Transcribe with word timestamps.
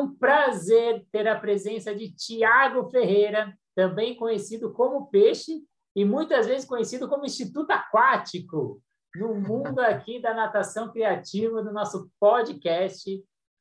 um 0.00 0.14
prazer 0.14 1.06
ter 1.12 1.28
a 1.28 1.38
presença 1.38 1.94
de 1.94 2.10
Tiago 2.12 2.90
Ferreira, 2.90 3.56
também 3.74 4.16
conhecido 4.16 4.72
como 4.72 5.06
Peixe 5.06 5.62
e 5.94 6.04
muitas 6.04 6.46
vezes 6.46 6.66
conhecido 6.66 7.08
como 7.08 7.24
Instituto 7.24 7.70
Aquático, 7.70 8.82
no 9.14 9.34
mundo 9.34 9.80
aqui 9.80 10.20
da 10.20 10.34
natação 10.34 10.90
criativa, 10.90 11.62
do 11.62 11.72
nosso 11.72 12.10
podcast. 12.18 13.04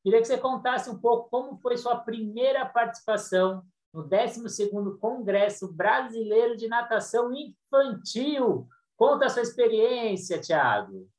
Queria 0.04 0.22
que 0.22 0.28
você 0.28 0.38
contasse 0.38 0.90
um 0.90 0.98
pouco 0.98 1.30
como 1.30 1.60
foi 1.60 1.78
sua 1.78 1.98
primeira 1.98 2.66
participação 2.66 3.64
no 3.94 4.08
12º 4.08 4.98
Congresso 5.00 5.74
Brasileiro 5.74 6.56
de 6.56 6.68
Natação 6.68 7.32
Infantil. 7.34 8.68
Conta 8.96 9.26
a 9.26 9.30
sua 9.30 9.42
experiência, 9.42 10.40
Tiago. 10.40 11.10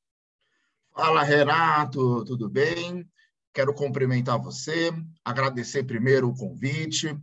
Fala, 0.93 1.23
Renato, 1.23 2.25
tudo 2.25 2.49
bem? 2.49 3.09
Quero 3.53 3.75
cumprimentar 3.75 4.39
você, 4.39 4.93
agradecer 5.25 5.83
primeiro 5.83 6.29
o 6.29 6.37
convite, 6.37 7.17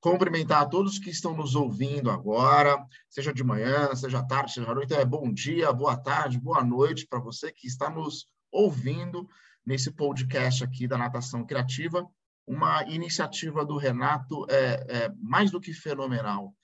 cumprimentar 0.00 0.62
a 0.62 0.66
todos 0.66 0.98
que 0.98 1.10
estão 1.10 1.36
nos 1.36 1.54
ouvindo 1.54 2.10
agora, 2.10 2.82
seja 3.08 3.32
de 3.32 3.44
manhã, 3.44 3.94
seja 3.94 4.22
tarde, 4.22 4.52
seja 4.52 4.70
à 4.70 4.74
noite. 4.74 4.94
É 4.94 5.04
bom 5.04 5.32
dia, 5.32 5.72
boa 5.72 5.96
tarde, 5.96 6.40
boa 6.40 6.64
noite 6.64 7.06
para 7.06 7.18
você 7.18 7.52
que 7.52 7.66
está 7.66 7.90
nos 7.90 8.26
ouvindo 8.50 9.28
nesse 9.64 9.90
podcast 9.90 10.64
aqui 10.64 10.86
da 10.86 10.96
Natação 10.96 11.44
Criativa, 11.44 12.06
uma 12.46 12.84
iniciativa 12.84 13.64
do 13.64 13.76
Renato 13.76 14.46
é, 14.50 14.86
é 14.88 15.12
mais 15.20 15.50
do 15.50 15.60
que 15.60 15.72
fenomenal. 15.72 16.54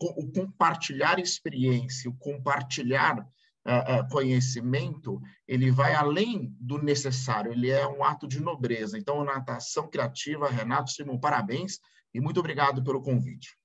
o 0.00 0.30
compartilhar 0.32 1.18
experiência, 1.18 2.10
o 2.10 2.16
compartilhar 2.16 3.26
é, 3.64 4.02
conhecimento, 4.10 5.20
ele 5.48 5.70
vai 5.70 5.94
além 5.94 6.54
do 6.60 6.82
necessário, 6.82 7.52
ele 7.52 7.70
é 7.70 7.86
um 7.86 8.04
ato 8.04 8.28
de 8.28 8.40
nobreza. 8.40 8.98
Então, 8.98 9.24
natação 9.24 9.88
criativa, 9.88 10.50
Renato 10.50 10.90
Simon, 10.90 11.18
parabéns 11.18 11.78
e 12.12 12.20
muito 12.20 12.38
obrigado 12.40 12.84
pelo 12.84 13.02
convite. 13.02 13.56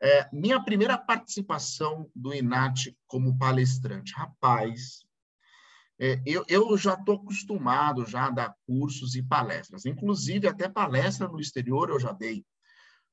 É, 0.00 0.28
minha 0.32 0.62
primeira 0.62 0.98
participação 0.98 2.10
do 2.14 2.34
INAT 2.34 2.96
como 3.06 3.38
palestrante, 3.38 4.12
rapaz, 4.14 5.04
é, 5.98 6.20
eu, 6.26 6.44
eu 6.48 6.76
já 6.76 6.94
estou 6.94 7.16
acostumado 7.16 8.04
já 8.04 8.26
a 8.26 8.30
dar 8.30 8.54
cursos 8.66 9.14
e 9.14 9.22
palestras, 9.22 9.86
inclusive 9.86 10.48
até 10.48 10.68
palestra 10.68 11.28
no 11.28 11.40
exterior 11.40 11.90
eu 11.90 12.00
já 12.00 12.12
dei. 12.12 12.44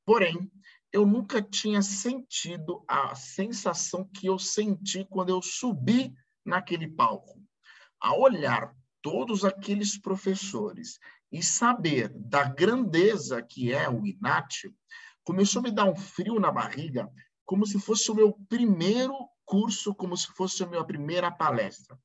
Porém, 0.06 0.52
eu 0.92 1.06
nunca 1.06 1.42
tinha 1.42 1.82
sentido 1.82 2.84
a 2.88 3.16
sensação 3.16 4.04
que 4.04 4.28
eu 4.28 4.38
senti 4.38 5.06
quando 5.06 5.30
eu 5.30 5.42
subi 5.42 6.14
naquele 6.46 6.88
palco. 6.88 7.42
A 8.00 8.16
olhar 8.16 8.76
todos 9.02 9.46
aqueles 9.46 9.98
professores 9.98 11.00
e 11.32 11.42
saber 11.42 12.10
da 12.10 12.44
grandeza 12.44 13.42
que 13.42 13.72
é 13.72 13.90
o 13.90 14.06
INAT, 14.06 14.70
começou 15.24 15.60
a 15.60 15.64
me 15.64 15.72
dar 15.72 15.86
um 15.86 15.96
frio 15.96 16.40
na 16.40 16.52
barriga, 16.52 17.10
como 17.46 17.66
se 17.66 17.80
fosse 17.80 18.12
o 18.12 18.16
meu 18.16 18.34
primeiro 18.50 19.16
curso, 19.46 19.94
como 19.96 20.16
se 20.18 20.28
fosse 20.28 20.64
a 20.64 20.68
minha 20.68 20.84
primeira 20.84 21.32
palestra. 21.32 21.98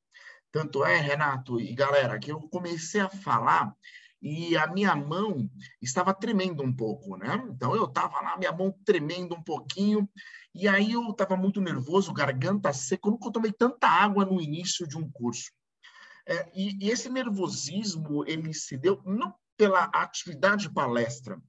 Tanto 0.53 0.85
é, 0.85 0.97
Renato 0.97 1.61
e 1.61 1.75
galera, 1.75 2.19
que 2.19 2.31
eu 2.31 2.41
comecei 2.49 3.01
a 3.01 3.09
falar 3.09 3.75
e 4.21 4.57
a 4.57 4.67
minha 4.67 4.95
mão 4.97 5.49
estava 5.81 6.15
tremendo 6.15 6.63
um 6.63 6.73
pouco, 6.75 7.17
né? 7.17 7.47
Então 7.51 7.75
eu 7.77 7.85
estava 7.85 8.21
lá, 8.21 8.37
minha 8.37 8.53
mão 8.53 8.75
tremendo 8.85 9.35
um 9.35 9.43
pouquinho, 9.43 10.09
e 10.55 10.67
aí 10.67 10.93
eu 10.93 11.11
estava 11.11 11.37
muito 11.37 11.61
nervoso, 11.61 12.13
garganta 12.13 12.73
seca, 12.73 13.09
eu 13.09 13.13
nunca 13.13 13.31
tomei 13.31 13.53
tanta 13.53 13.87
água 13.89 14.25
no 14.25 14.41
início 14.41 14.87
de 14.87 14.97
um 14.97 15.11
curso. 15.11 15.51
É, 16.27 16.51
e, 16.55 16.85
e, 16.85 16.91
esse 16.91 17.09
nervosismo, 17.09 18.25
ele 18.27 18.53
se 18.53 18.77
deu 18.77 19.01
não 19.05 19.35
pela 19.57 19.85
atividade 19.85 20.69
palestra, 20.71 21.41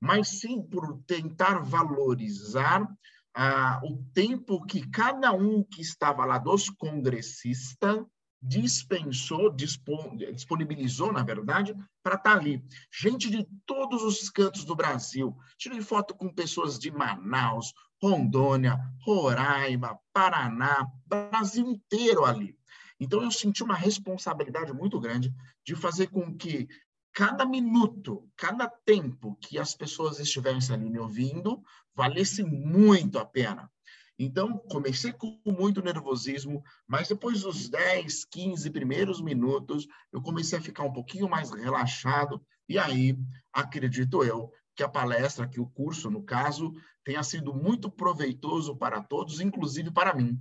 mas 0.00 0.40
sim 0.40 0.62
por 0.62 1.02
tentar 1.06 1.62
valorizar 1.62 2.86
ah, 3.34 3.80
o 3.84 4.02
tempo 4.12 4.64
que 4.66 4.88
cada 4.90 5.32
um 5.32 5.64
que 5.64 5.80
estava 5.80 6.24
lá 6.24 6.38
dos 6.38 6.68
congressistas 6.68 8.04
dispensou, 8.40 9.50
disponibilizou, 9.50 11.12
na 11.12 11.22
verdade, 11.22 11.74
para 12.02 12.14
estar 12.14 12.34
tá 12.34 12.38
ali. 12.38 12.64
Gente 12.90 13.30
de 13.30 13.46
todos 13.66 14.02
os 14.02 14.30
cantos 14.30 14.64
do 14.64 14.76
Brasil. 14.76 15.36
Tirei 15.56 15.80
foto 15.80 16.14
com 16.14 16.32
pessoas 16.32 16.78
de 16.78 16.90
Manaus, 16.90 17.72
Rondônia, 18.00 18.78
Roraima, 19.00 19.98
Paraná, 20.12 20.86
Brasil 21.06 21.68
inteiro 21.68 22.24
ali. 22.24 22.56
Então, 23.00 23.22
eu 23.22 23.30
senti 23.30 23.62
uma 23.62 23.76
responsabilidade 23.76 24.72
muito 24.72 24.98
grande 24.98 25.32
de 25.64 25.74
fazer 25.74 26.08
com 26.08 26.36
que 26.36 26.68
cada 27.12 27.44
minuto, 27.44 28.28
cada 28.36 28.68
tempo 28.68 29.36
que 29.40 29.58
as 29.58 29.74
pessoas 29.74 30.18
estivessem 30.20 30.74
ali 30.74 30.88
me 30.88 30.98
ouvindo, 30.98 31.62
valesse 31.94 32.42
muito 32.44 33.18
a 33.18 33.24
pena. 33.24 33.70
Então, 34.18 34.58
comecei 34.58 35.12
com 35.12 35.40
muito 35.46 35.80
nervosismo, 35.80 36.62
mas 36.86 37.08
depois 37.08 37.42
dos 37.42 37.68
10, 37.68 38.24
15 38.24 38.68
primeiros 38.70 39.20
minutos, 39.20 39.86
eu 40.12 40.20
comecei 40.20 40.58
a 40.58 40.62
ficar 40.62 40.82
um 40.82 40.92
pouquinho 40.92 41.28
mais 41.28 41.52
relaxado, 41.52 42.44
e 42.68 42.76
aí, 42.78 43.16
acredito 43.52 44.24
eu, 44.24 44.52
que 44.74 44.82
a 44.82 44.88
palestra, 44.88 45.48
que 45.48 45.60
o 45.60 45.68
curso, 45.68 46.10
no 46.10 46.22
caso, 46.22 46.72
tenha 47.04 47.22
sido 47.22 47.54
muito 47.54 47.90
proveitoso 47.90 48.76
para 48.76 49.00
todos, 49.00 49.40
inclusive 49.40 49.90
para 49.90 50.12
mim. 50.12 50.40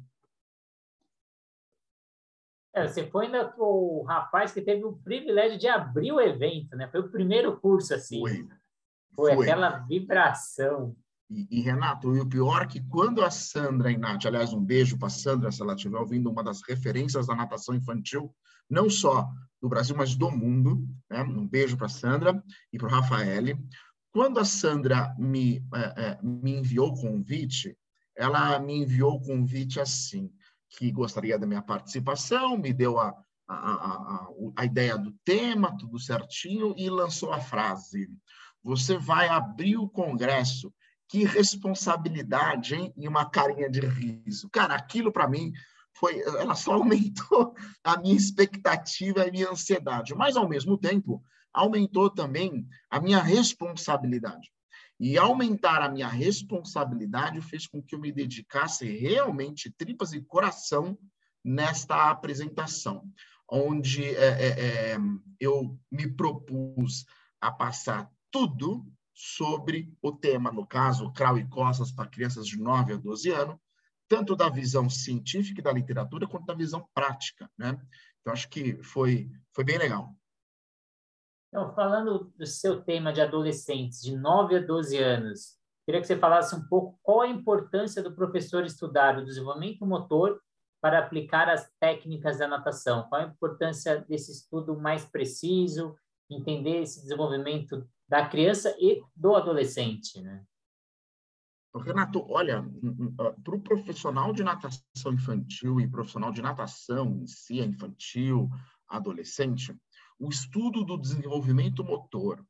É, 2.74 2.88
você 2.88 3.10
foi 3.10 3.26
ainda 3.26 3.54
o 3.58 4.04
rapaz 4.04 4.52
que 4.52 4.62
teve 4.62 4.84
o 4.84 4.98
privilégio 4.98 5.58
de 5.58 5.68
abrir 5.68 6.12
o 6.12 6.22
evento, 6.22 6.76
né? 6.76 6.88
Foi 6.88 7.00
o 7.00 7.10
primeiro 7.10 7.60
curso, 7.60 7.94
assim. 7.94 8.20
Foi. 8.20 8.48
Foi, 9.16 9.34
foi. 9.34 9.46
aquela 9.46 9.80
vibração. 9.80 10.96
E, 11.30 11.48
e, 11.52 11.62
Renato, 11.62 12.16
e 12.16 12.20
o 12.20 12.26
pior 12.26 12.62
é 12.62 12.66
que 12.66 12.82
quando 12.82 13.24
a 13.24 13.30
Sandra 13.30 13.92
e 13.92 13.98
Nath, 13.98 14.26
aliás, 14.26 14.54
um 14.54 14.64
beijo 14.64 14.98
para 14.98 15.08
a 15.08 15.12
Sandra, 15.12 15.52
se 15.52 15.62
ela 15.62 15.74
estiver 15.74 16.00
ouvindo, 16.00 16.32
uma 16.32 16.44
das 16.44 16.62
referências 16.62 17.28
da 17.28 17.36
natação 17.36 17.76
infantil, 17.76 18.34
não 18.70 18.90
só 18.90 19.30
do 19.62 19.68
Brasil, 19.68 19.96
mas 19.96 20.16
do 20.16 20.32
mundo, 20.32 20.88
né? 21.10 21.24
um 21.24 21.48
beijo 21.48 21.76
para 21.76 21.88
a 21.88 21.90
Sandra 21.90 22.44
e 22.72 22.78
para 22.78 22.88
o 22.88 22.92
Rafael. 22.92 23.58
Quando 24.12 24.40
a 24.40 24.46
Sandra 24.46 25.14
me, 25.18 25.58
é, 25.74 26.04
é, 26.06 26.20
me 26.24 26.58
enviou 26.58 26.90
o 26.90 27.02
convite, 27.02 27.78
ela 28.16 28.58
me 28.60 28.78
enviou 28.78 29.16
o 29.16 29.22
convite 29.22 29.80
assim, 29.80 30.32
que 30.70 30.92
gostaria 30.92 31.38
da 31.38 31.46
minha 31.46 31.62
participação, 31.62 32.58
me 32.58 32.74
deu 32.74 33.00
a, 33.00 33.14
a, 33.48 33.56
a, 33.56 34.28
a, 34.58 34.66
ideia 34.66 34.98
do 34.98 35.14
tema, 35.24 35.78
tudo 35.78 36.00
certinho, 36.00 36.74
e 36.78 36.90
lançou 36.90 37.32
a 37.32 37.40
frase: 37.40 38.10
Você 38.64 38.98
vai 38.98 39.28
abrir 39.30 39.78
o 39.78 39.90
congresso 39.90 40.74
que 41.08 41.24
responsabilidade, 41.24 42.76
hein? 42.76 42.94
E 42.98 43.08
uma 43.08 43.30
carinha 43.30 43.70
de 43.70 43.80
riso. 43.80 44.50
Cara, 44.50 44.76
aquilo 44.76 45.12
para 45.12 45.28
mim 45.28 45.54
foi, 45.94 46.20
ela 46.22 46.56
só 46.56 46.74
aumentou 46.76 47.56
a 47.84 47.98
minha 47.98 48.16
expectativa 48.16 49.20
e 49.26 49.30
a 49.30 49.32
minha 49.32 49.50
ansiedade, 49.50 50.14
mas 50.16 50.36
ao 50.36 50.48
mesmo 50.48 50.78
tempo 50.78 51.24
aumentou 51.54 52.10
também 52.10 52.68
a 52.90 53.00
minha 53.00 53.22
responsabilidade. 53.22 54.52
E 55.00 55.18
aumentar 55.18 55.82
a 55.82 55.90
minha 55.90 56.08
responsabilidade 56.08 57.40
fez 57.42 57.68
com 57.68 57.82
que 57.82 57.96
eu 57.96 58.00
me 58.00 58.12
dedicasse 58.12 58.86
realmente 58.86 59.72
tripas 59.72 60.12
e 60.12 60.22
coração 60.22 60.98
nesta 61.44 62.10
apresentação, 62.10 63.04
onde 63.50 64.04
é, 64.04 64.28
é, 64.28 64.48
é, 64.48 64.98
eu 65.40 65.80
me 65.92 66.08
propus 66.08 67.06
a 67.40 67.52
passar 67.52 68.12
tudo 68.32 68.86
sobre 69.20 69.92
o 70.00 70.12
tema, 70.12 70.52
no 70.52 70.64
caso, 70.64 71.12
Crau 71.12 71.40
e 71.40 71.48
Costas 71.48 71.92
para 71.92 72.08
crianças 72.08 72.46
de 72.46 72.62
9 72.62 72.94
a 72.94 72.98
12 72.98 73.32
anos, 73.32 73.58
tanto 74.08 74.36
da 74.36 74.48
visão 74.48 74.88
científica 74.88 75.60
e 75.60 75.64
da 75.64 75.72
literatura, 75.72 76.28
quanto 76.28 76.46
da 76.46 76.54
visão 76.54 76.88
prática, 76.94 77.50
né? 77.58 77.82
Então, 78.22 78.32
acho 78.32 78.48
que 78.48 78.78
foi, 78.84 79.28
foi 79.52 79.64
bem 79.64 79.80
legal. 79.80 80.16
Então, 81.48 81.74
falando 81.74 82.32
do 82.38 82.46
seu 82.46 82.84
tema 82.84 83.12
de 83.12 83.20
adolescentes, 83.20 84.04
de 84.04 84.16
9 84.16 84.58
a 84.58 84.60
12 84.60 84.96
anos, 85.00 85.58
queria 85.84 86.00
que 86.00 86.06
você 86.06 86.16
falasse 86.16 86.56
um 86.56 86.68
pouco 86.68 87.00
qual 87.02 87.22
a 87.22 87.28
importância 87.28 88.04
do 88.04 88.14
professor 88.14 88.64
estudar 88.66 89.18
o 89.18 89.26
desenvolvimento 89.26 89.84
motor 89.84 90.40
para 90.80 91.00
aplicar 91.00 91.50
as 91.50 91.68
técnicas 91.80 92.38
da 92.38 92.48
natação. 92.48 93.08
Qual 93.10 93.20
a 93.20 93.26
importância 93.26 94.00
desse 94.08 94.32
estudo 94.32 94.80
mais 94.80 95.06
preciso, 95.06 95.96
entender 96.30 96.84
esse 96.84 97.02
desenvolvimento 97.02 97.84
da 98.08 98.28
criança 98.28 98.76
e 98.80 99.04
do 99.16 99.36
adolescente, 99.36 100.22
né? 100.22 100.46
Renato, 101.76 102.26
olha, 102.30 102.66
para 103.44 103.56
o 103.56 103.62
profissional 103.62 104.34
de 104.34 104.44
natação 104.44 105.14
infantil 105.14 105.80
e 105.80 105.88
profissional 105.88 106.32
de 106.32 106.42
natação 106.42 107.20
em 107.22 107.28
si, 107.28 107.60
infantil, 107.60 108.50
adolescente, 108.88 109.78
o 110.18 110.30
estudo 110.30 110.84
do 110.84 110.98
desenvolvimento 110.98 111.84
motor, 111.84 112.44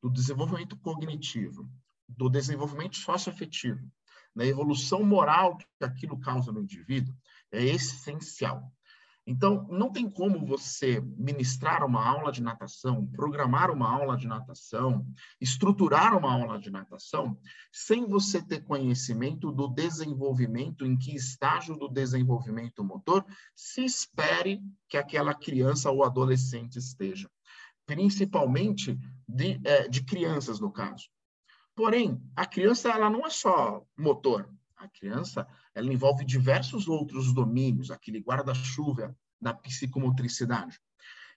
do 0.00 0.08
desenvolvimento 0.08 0.76
cognitivo, 0.76 1.68
do 2.08 2.28
desenvolvimento 2.28 2.96
socioafetivo, 2.96 3.90
da 4.34 4.46
evolução 4.46 5.02
moral 5.02 5.56
que 5.56 5.84
aquilo 5.84 6.18
causa 6.20 6.52
no 6.52 6.62
indivíduo, 6.62 7.14
é 7.50 7.64
essencial. 7.64 8.72
Então, 9.30 9.66
não 9.68 9.92
tem 9.92 10.08
como 10.08 10.46
você 10.46 11.02
ministrar 11.18 11.84
uma 11.84 12.02
aula 12.02 12.32
de 12.32 12.42
natação, 12.42 13.06
programar 13.08 13.70
uma 13.70 13.86
aula 13.86 14.16
de 14.16 14.26
natação, 14.26 15.06
estruturar 15.38 16.16
uma 16.16 16.32
aula 16.32 16.58
de 16.58 16.70
natação, 16.70 17.38
sem 17.70 18.06
você 18.06 18.40
ter 18.40 18.64
conhecimento 18.64 19.52
do 19.52 19.68
desenvolvimento, 19.68 20.86
em 20.86 20.96
que 20.96 21.14
estágio 21.14 21.76
do 21.76 21.90
desenvolvimento 21.90 22.82
motor 22.82 23.22
se 23.54 23.84
espere 23.84 24.62
que 24.88 24.96
aquela 24.96 25.34
criança 25.34 25.90
ou 25.90 26.02
adolescente 26.02 26.76
esteja. 26.76 27.30
Principalmente 27.84 28.98
de, 29.28 29.60
é, 29.62 29.88
de 29.88 30.04
crianças, 30.04 30.58
no 30.58 30.72
caso. 30.72 31.06
Porém, 31.76 32.18
a 32.34 32.46
criança 32.46 32.88
ela 32.88 33.10
não 33.10 33.26
é 33.26 33.30
só 33.30 33.84
motor, 33.94 34.48
a 34.78 34.88
criança, 34.88 35.46
ela 35.78 35.92
envolve 35.92 36.24
diversos 36.24 36.88
outros 36.88 37.32
domínios, 37.32 37.90
aquele 37.90 38.18
guarda-chuva 38.18 39.16
da 39.40 39.54
psicomotricidade. 39.54 40.80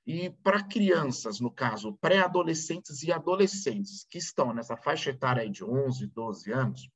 E 0.05 0.31
para 0.43 0.63
crianças, 0.63 1.39
no 1.39 1.51
caso, 1.51 1.93
pré-adolescentes 2.01 3.03
e 3.03 3.11
adolescentes 3.11 4.03
que 4.09 4.17
estão 4.17 4.51
nessa 4.51 4.75
faixa 4.75 5.11
etária 5.11 5.47
de 5.47 5.63
11, 5.63 6.07
12 6.07 6.51
anos, 6.51 6.89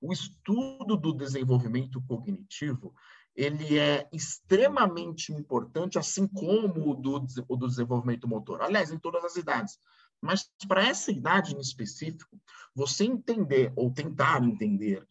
o 0.00 0.12
estudo 0.12 0.96
do 0.96 1.14
desenvolvimento 1.14 2.02
cognitivo, 2.02 2.94
ele 3.34 3.78
é 3.78 4.06
extremamente 4.12 5.32
importante, 5.32 5.98
assim 5.98 6.26
como 6.26 6.90
o 6.90 6.94
do, 6.94 7.26
o 7.48 7.56
do 7.56 7.68
desenvolvimento 7.68 8.28
motor. 8.28 8.60
Aliás, 8.60 8.90
em 8.90 8.98
todas 8.98 9.24
as 9.24 9.36
idades. 9.36 9.78
Mas 10.20 10.50
para 10.68 10.86
essa 10.86 11.10
idade 11.10 11.54
em 11.54 11.58
específico, 11.58 12.38
você 12.74 13.04
entender 13.04 13.72
ou 13.74 13.90
tentar 13.90 14.42
entender 14.44 15.06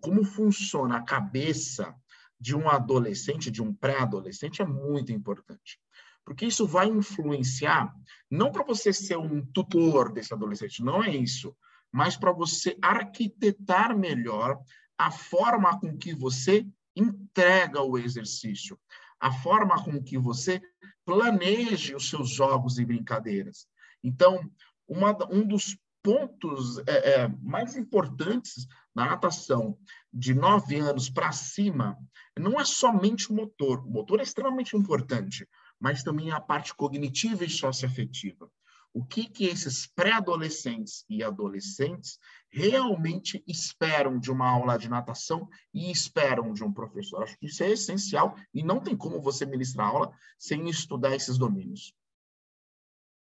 como 0.00 0.24
funciona 0.24 0.96
a 0.96 1.02
cabeça 1.02 1.94
de 2.38 2.56
um 2.56 2.68
adolescente, 2.68 3.50
de 3.50 3.62
um 3.62 3.72
pré-adolescente, 3.72 4.62
é 4.62 4.66
muito 4.66 5.12
importante. 5.12 5.78
Porque 6.24 6.46
isso 6.46 6.66
vai 6.66 6.88
influenciar, 6.88 7.92
não 8.30 8.52
para 8.52 8.64
você 8.64 8.92
ser 8.92 9.16
um 9.16 9.44
tutor 9.46 10.12
desse 10.12 10.32
adolescente, 10.32 10.82
não 10.82 11.02
é 11.02 11.14
isso, 11.14 11.56
mas 11.90 12.16
para 12.16 12.32
você 12.32 12.76
arquitetar 12.80 13.96
melhor 13.96 14.58
a 14.96 15.10
forma 15.10 15.78
com 15.80 15.96
que 15.96 16.14
você 16.14 16.66
entrega 16.94 17.82
o 17.82 17.98
exercício, 17.98 18.78
a 19.20 19.32
forma 19.32 19.82
com 19.84 20.02
que 20.02 20.16
você 20.16 20.60
planeje 21.04 21.94
os 21.94 22.08
seus 22.08 22.30
jogos 22.30 22.78
e 22.78 22.84
brincadeiras. 22.84 23.66
Então, 24.02 24.48
uma, 24.86 25.16
um 25.30 25.46
dos 25.46 25.76
pontos 26.02 26.78
é, 26.86 27.22
é, 27.22 27.28
mais 27.40 27.76
importantes 27.76 28.66
na 28.94 29.06
natação 29.06 29.78
de 30.12 30.34
nove 30.34 30.78
anos 30.78 31.08
para 31.08 31.32
cima 31.32 31.98
não 32.38 32.60
é 32.60 32.64
somente 32.64 33.30
o 33.30 33.34
motor. 33.34 33.86
O 33.86 33.90
motor 33.90 34.20
é 34.20 34.22
extremamente 34.22 34.76
importante, 34.76 35.48
mas 35.80 36.02
também 36.02 36.30
a 36.30 36.40
parte 36.40 36.74
cognitiva 36.74 37.44
e 37.44 37.50
socioafetiva. 37.50 38.50
O 38.94 39.02
que, 39.02 39.26
que 39.26 39.46
esses 39.46 39.86
pré-adolescentes 39.86 41.06
e 41.08 41.24
adolescentes 41.24 42.18
realmente 42.50 43.42
esperam 43.46 44.18
de 44.18 44.30
uma 44.30 44.46
aula 44.46 44.76
de 44.76 44.86
natação 44.86 45.48
e 45.72 45.90
esperam 45.90 46.52
de 46.52 46.62
um 46.62 46.70
professor? 46.70 47.22
Acho 47.22 47.38
que 47.38 47.46
isso 47.46 47.62
é 47.62 47.70
essencial 47.70 48.36
e 48.52 48.62
não 48.62 48.80
tem 48.80 48.94
como 48.94 49.22
você 49.22 49.46
ministrar 49.46 49.88
aula 49.88 50.12
sem 50.38 50.68
estudar 50.68 51.14
esses 51.14 51.38
domínios. 51.38 51.94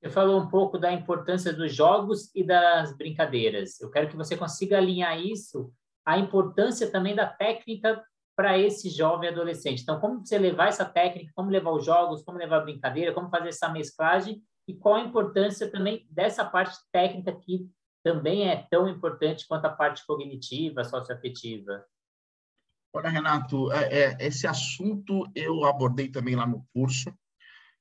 Você 0.01 0.09
falou 0.09 0.39
um 0.39 0.49
pouco 0.49 0.77
da 0.77 0.93
importância 0.93 1.51
dos 1.51 1.75
jogos 1.75 2.33
e 2.33 2.43
das 2.43 2.95
brincadeiras. 2.95 3.79
Eu 3.81 3.91
quero 3.91 4.07
que 4.07 4.15
você 4.15 4.37
consiga 4.37 4.77
alinhar 4.77 5.19
isso 5.19 5.73
à 6.05 6.17
importância 6.17 6.89
também 6.89 7.13
da 7.13 7.27
técnica 7.27 8.01
para 8.33 8.57
esse 8.57 8.89
jovem 8.89 9.29
adolescente. 9.29 9.81
Então, 9.81 9.99
como 9.99 10.25
você 10.25 10.37
levar 10.37 10.69
essa 10.69 10.85
técnica, 10.85 11.33
como 11.35 11.49
levar 11.49 11.71
os 11.71 11.85
jogos, 11.85 12.23
como 12.23 12.37
levar 12.37 12.57
a 12.57 12.63
brincadeira, 12.63 13.13
como 13.13 13.29
fazer 13.29 13.49
essa 13.49 13.67
mesclagem 13.67 14.41
e 14.65 14.73
qual 14.73 14.95
a 14.95 15.03
importância 15.03 15.69
também 15.69 16.07
dessa 16.09 16.45
parte 16.45 16.77
técnica 16.89 17.33
que 17.33 17.69
também 18.01 18.49
é 18.49 18.65
tão 18.71 18.87
importante 18.87 19.45
quanto 19.45 19.65
a 19.65 19.69
parte 19.69 20.05
cognitiva, 20.07 20.85
socioafetiva. 20.85 21.83
Olha, 22.93 23.09
Renato, 23.09 23.71
é, 23.73 24.03
é, 24.03 24.17
esse 24.25 24.47
assunto 24.47 25.29
eu 25.35 25.65
abordei 25.65 26.09
também 26.09 26.35
lá 26.35 26.47
no 26.47 26.65
curso. 26.73 27.13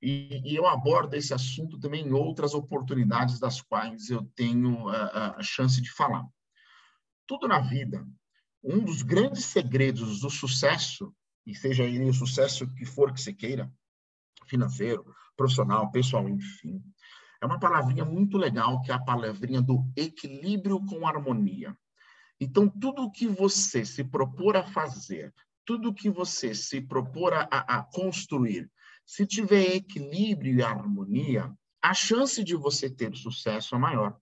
E, 0.00 0.40
e, 0.44 0.54
eu 0.54 0.66
abordo 0.66 1.14
esse 1.14 1.34
assunto 1.34 1.78
também 1.78 2.06
em 2.06 2.12
outras 2.12 2.54
oportunidades 2.54 3.40
das 3.40 3.60
quais 3.60 4.10
eu 4.10 4.24
tenho 4.36 4.88
a, 4.88 5.36
a 5.38 5.42
chance 5.42 5.80
de 5.80 5.90
falar. 5.90 6.24
Tudo 7.26 7.48
na 7.48 7.58
vida, 7.58 8.06
um 8.62 8.78
dos 8.78 9.02
grandes 9.02 9.44
segredos 9.46 10.20
do 10.20 10.30
sucesso, 10.30 11.12
e 11.44 11.54
seja 11.54 11.84
ele 11.84 12.04
o 12.04 12.14
sucesso 12.14 12.72
que 12.74 12.84
for 12.84 13.12
que 13.12 13.20
você 13.20 13.32
queira, 13.32 13.70
financeiro, 14.46 15.04
profissional, 15.36 15.90
pessoal, 15.90 16.28
enfim, 16.28 16.82
é 17.40 17.46
uma 17.46 17.58
palavrinha 17.58 18.04
muito 18.04 18.36
legal 18.36 18.80
que 18.82 18.90
é 18.90 18.94
a 18.94 18.98
palavrinha 18.98 19.62
do 19.62 19.84
equilíbrio 19.96 20.84
com 20.86 21.06
harmonia. 21.06 21.76
Então, 22.40 22.68
tudo 22.68 23.10
que 23.10 23.26
você 23.26 23.84
se 23.84 24.04
propor 24.04 24.56
a 24.56 24.64
fazer, 24.64 25.34
tudo 25.64 25.94
que 25.94 26.08
você 26.08 26.54
se 26.54 26.80
propor 26.80 27.32
a, 27.34 27.42
a 27.50 27.82
construir, 27.82 28.70
se 29.08 29.26
tiver 29.26 29.74
equilíbrio 29.74 30.58
e 30.58 30.62
harmonia, 30.62 31.50
a 31.82 31.94
chance 31.94 32.44
de 32.44 32.54
você 32.54 32.90
ter 32.90 33.16
sucesso 33.16 33.74
é 33.74 33.78
maior. 33.78 34.20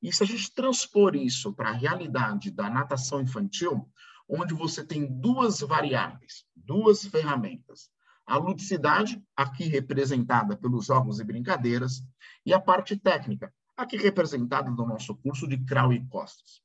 E 0.00 0.12
se 0.12 0.22
a 0.22 0.26
gente 0.26 0.54
transpor 0.54 1.16
isso 1.16 1.52
para 1.52 1.70
a 1.70 1.74
realidade 1.74 2.52
da 2.52 2.70
natação 2.70 3.20
infantil, 3.20 3.90
onde 4.28 4.54
você 4.54 4.84
tem 4.84 5.12
duas 5.20 5.58
variáveis, 5.58 6.44
duas 6.54 7.04
ferramentas, 7.04 7.90
a 8.24 8.36
ludicidade, 8.36 9.20
aqui 9.36 9.64
representada 9.64 10.56
pelos 10.56 10.86
jogos 10.86 11.18
e 11.18 11.24
brincadeiras, 11.24 12.00
e 12.46 12.54
a 12.54 12.60
parte 12.60 12.96
técnica, 12.96 13.52
aqui 13.76 13.96
representada 13.96 14.70
no 14.70 14.86
nosso 14.86 15.16
curso 15.16 15.48
de 15.48 15.58
Krau 15.64 15.92
e 15.92 16.06
Costas. 16.06 16.62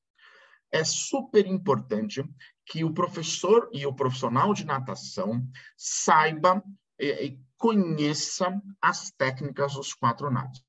É 0.71 0.83
super 0.83 1.47
importante 1.47 2.23
que 2.67 2.83
o 2.83 2.93
professor 2.93 3.67
e 3.73 3.83
o 3.87 3.95
profissional 3.95 4.53
de 4.53 4.63
natação 4.63 5.43
saiba 5.75 6.63
e 6.99 7.39
conheça 7.57 8.61
as 8.81 9.11
técnicas 9.11 9.73
dos 9.73 9.93
quatro 9.93 10.29
nados. 10.31 10.61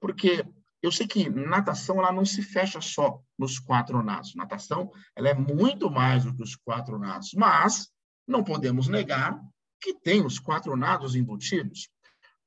Porque 0.00 0.44
eu 0.82 0.92
sei 0.92 1.06
que 1.06 1.28
natação 1.28 1.98
ela 1.98 2.12
não 2.12 2.24
se 2.24 2.42
fecha 2.42 2.80
só 2.80 3.20
nos 3.38 3.58
quatro 3.58 4.02
nados. 4.02 4.34
Natação 4.34 4.92
ela 5.16 5.28
é 5.28 5.34
muito 5.34 5.90
mais 5.90 6.24
do 6.24 6.34
que 6.34 6.42
os 6.42 6.54
quatro 6.54 6.98
nados, 6.98 7.32
mas 7.34 7.90
não 8.26 8.44
podemos 8.44 8.88
negar 8.88 9.40
que 9.80 9.94
tem 9.94 10.24
os 10.24 10.38
quatro 10.38 10.76
nados 10.76 11.14
embutidos. 11.14 11.88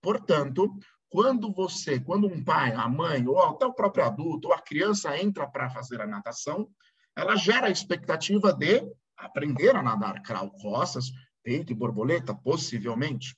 Portanto, 0.01 0.74
quando 1.10 1.51
você, 1.51 2.00
quando 2.00 2.27
um 2.27 2.44
pai, 2.44 2.74
a 2.74 2.88
mãe, 2.88 3.27
ou 3.27 3.39
até 3.41 3.65
o 3.65 3.74
próprio 3.74 4.05
adulto, 4.05 4.48
ou 4.48 4.53
a 4.53 4.62
criança 4.62 5.17
entra 5.17 5.46
para 5.48 5.70
fazer 5.70 6.00
a 6.01 6.08
natação, 6.08 6.70
ela 7.15 7.36
gera 7.36 7.67
a 7.67 7.72
expectativa 7.72 8.53
de 8.53 8.82
aprender 9.17 9.75
a 9.75 9.84
nadar 9.84 10.22
crawl 10.22 10.51
costas, 10.51 11.12
peito 11.44 11.72
e 11.72 11.75
borboleta, 11.75 12.34
possivelmente. 12.34 13.36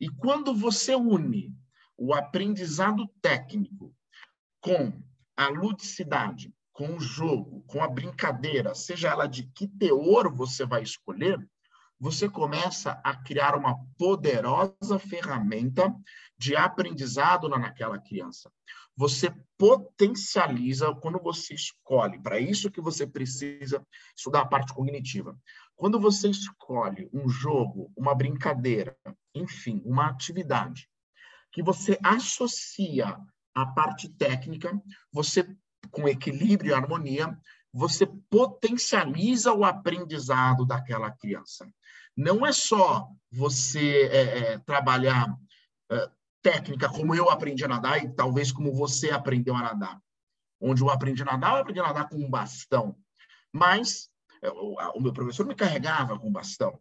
E 0.00 0.08
quando 0.08 0.54
você 0.54 0.94
une 0.94 1.54
o 1.96 2.14
aprendizado 2.14 3.08
técnico 3.20 3.94
com 4.60 4.92
a 5.36 5.48
ludicidade, 5.48 6.52
com 6.72 6.96
o 6.96 7.00
jogo, 7.00 7.64
com 7.66 7.82
a 7.82 7.88
brincadeira, 7.88 8.74
seja 8.74 9.08
ela 9.08 9.26
de 9.26 9.44
que 9.54 9.66
teor 9.66 10.32
você 10.32 10.64
vai 10.64 10.82
escolher, 10.82 11.38
você 11.98 12.28
começa 12.28 13.00
a 13.02 13.16
criar 13.16 13.56
uma 13.56 13.76
poderosa 13.98 14.98
ferramenta 15.00 15.92
de 16.38 16.54
aprendizado 16.54 17.48
naquela 17.48 17.98
criança. 17.98 18.50
Você 18.96 19.34
potencializa 19.56 20.94
quando 20.94 21.20
você 21.20 21.54
escolhe. 21.54 22.20
Para 22.20 22.38
isso 22.38 22.70
que 22.70 22.80
você 22.80 23.06
precisa 23.06 23.84
estudar 24.16 24.42
a 24.42 24.46
parte 24.46 24.72
cognitiva. 24.72 25.36
Quando 25.74 25.98
você 25.98 26.28
escolhe 26.28 27.08
um 27.12 27.28
jogo, 27.28 27.92
uma 27.96 28.14
brincadeira, 28.14 28.96
enfim, 29.38 29.82
uma 29.84 30.06
atividade 30.06 30.88
que 31.52 31.62
você 31.62 31.98
associa 32.02 33.18
à 33.54 33.66
parte 33.66 34.08
técnica, 34.08 34.80
você 35.12 35.48
com 35.90 36.08
equilíbrio 36.08 36.70
e 36.70 36.74
harmonia, 36.74 37.38
você 37.72 38.06
potencializa 38.06 39.52
o 39.52 39.64
aprendizado 39.64 40.64
daquela 40.64 41.10
criança. 41.10 41.68
Não 42.16 42.44
é 42.46 42.52
só 42.52 43.08
você 43.30 44.08
é, 44.10 44.38
é, 44.38 44.58
trabalhar 44.58 45.34
é, 45.90 46.10
técnica 46.42 46.88
como 46.88 47.14
eu 47.14 47.30
aprendi 47.30 47.64
a 47.64 47.68
nadar 47.68 48.02
e 48.02 48.12
talvez 48.12 48.50
como 48.50 48.74
você 48.74 49.10
aprendeu 49.10 49.54
a 49.54 49.62
nadar. 49.62 50.00
Onde 50.60 50.82
eu 50.82 50.90
aprendi 50.90 51.22
a 51.22 51.26
nadar, 51.26 51.54
eu 51.54 51.60
aprendi 51.60 51.80
a 51.80 51.84
nadar 51.84 52.08
com 52.08 52.16
um 52.16 52.28
bastão. 52.28 52.96
Mas 53.52 54.10
é, 54.42 54.50
o 54.50 55.00
meu 55.00 55.12
professor 55.12 55.46
me 55.46 55.54
carregava 55.54 56.18
com 56.18 56.30
bastão, 56.30 56.78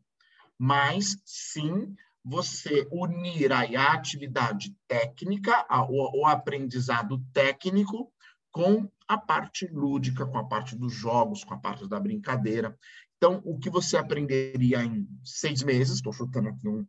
mas 0.58 1.22
sim 1.24 1.96
você 2.24 2.88
unir 2.92 3.52
aí 3.54 3.76
a 3.76 3.94
atividade 3.94 4.76
técnica, 4.88 5.66
o, 5.90 6.22
o 6.22 6.26
aprendizado 6.26 7.24
técnico, 7.34 8.12
com 8.52 8.90
a 9.08 9.18
parte 9.18 9.68
lúdica, 9.68 10.26
com 10.26 10.38
a 10.38 10.44
parte 10.44 10.76
dos 10.76 10.94
jogos, 10.94 11.44
com 11.44 11.54
a 11.54 11.60
parte 11.60 11.88
da 11.88 12.00
brincadeira. 12.00 12.78
Então, 13.18 13.42
o 13.46 13.58
que 13.58 13.70
você 13.70 13.98
aprenderia 13.98 14.84
em 14.84 15.08
seis 15.24 15.64
meses, 15.64 15.96
estou 15.96 16.14
chutando 16.14 16.50
aqui 16.50 16.68
um, 16.68 16.86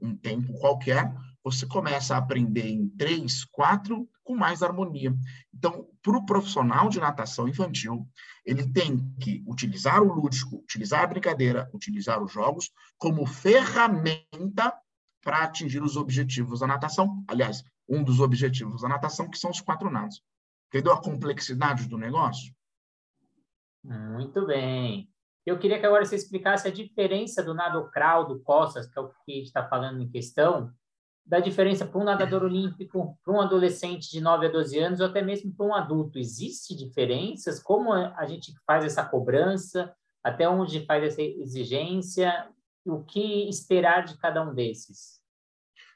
um 0.00 0.16
tempo 0.16 0.52
qualquer, 0.58 1.12
você 1.42 1.66
começa 1.66 2.14
a 2.14 2.18
aprender 2.18 2.66
em 2.66 2.88
três, 2.88 3.44
quatro, 3.44 4.08
com 4.24 4.34
mais 4.34 4.62
harmonia. 4.62 5.14
Então, 5.54 5.88
para 6.02 6.16
o 6.16 6.26
profissional 6.26 6.88
de 6.88 6.98
natação 6.98 7.48
infantil, 7.48 8.08
ele 8.44 8.66
tem 8.72 8.98
que 9.20 9.44
utilizar 9.46 10.02
o 10.02 10.12
lúdico, 10.12 10.56
utilizar 10.56 11.04
a 11.04 11.06
brincadeira, 11.06 11.70
utilizar 11.72 12.20
os 12.20 12.32
jogos 12.32 12.70
como 12.98 13.24
ferramenta 13.24 14.74
para 15.22 15.44
atingir 15.44 15.82
os 15.82 15.96
objetivos 15.96 16.60
da 16.60 16.66
natação. 16.66 17.24
Aliás, 17.28 17.62
um 17.88 18.02
dos 18.02 18.20
objetivos 18.20 18.82
da 18.82 18.88
natação, 18.88 19.30
que 19.30 19.38
são 19.38 19.50
os 19.50 19.60
quatro 19.60 19.90
nados. 19.90 20.20
Entendeu 20.68 20.92
a 20.92 21.00
complexidade 21.00 21.88
do 21.88 21.96
negócio? 21.96 22.52
Muito 23.84 24.44
bem. 24.46 25.08
Eu 25.46 25.58
queria 25.60 25.78
que 25.78 25.86
agora 25.86 26.04
você 26.04 26.16
explicasse 26.16 26.66
a 26.66 26.72
diferença 26.72 27.40
do 27.40 27.54
nado 27.54 27.88
crawl, 27.92 28.26
do 28.26 28.40
costas, 28.40 28.88
que 28.88 28.98
é 28.98 29.00
o 29.00 29.08
que 29.24 29.32
a 29.32 29.34
gente 29.36 29.46
está 29.46 29.64
falando 29.66 30.02
em 30.02 30.10
questão, 30.10 30.72
da 31.24 31.38
diferença 31.38 31.86
para 31.86 32.00
um 32.00 32.04
nadador 32.04 32.42
olímpico, 32.42 33.16
para 33.24 33.32
um 33.32 33.40
adolescente 33.40 34.10
de 34.10 34.20
9 34.20 34.46
a 34.46 34.50
12 34.50 34.78
anos, 34.78 35.00
ou 35.00 35.06
até 35.06 35.22
mesmo 35.22 35.54
para 35.54 35.66
um 35.66 35.74
adulto. 35.74 36.18
Existe 36.18 36.74
diferenças? 36.74 37.60
Como 37.60 37.92
a 37.92 38.26
gente 38.26 38.52
faz 38.66 38.84
essa 38.84 39.04
cobrança? 39.04 39.94
Até 40.22 40.48
onde 40.48 40.84
faz 40.84 41.04
essa 41.04 41.22
exigência? 41.22 42.48
O 42.84 43.04
que 43.04 43.48
esperar 43.48 44.04
de 44.04 44.16
cada 44.18 44.42
um 44.42 44.52
desses? 44.52 45.20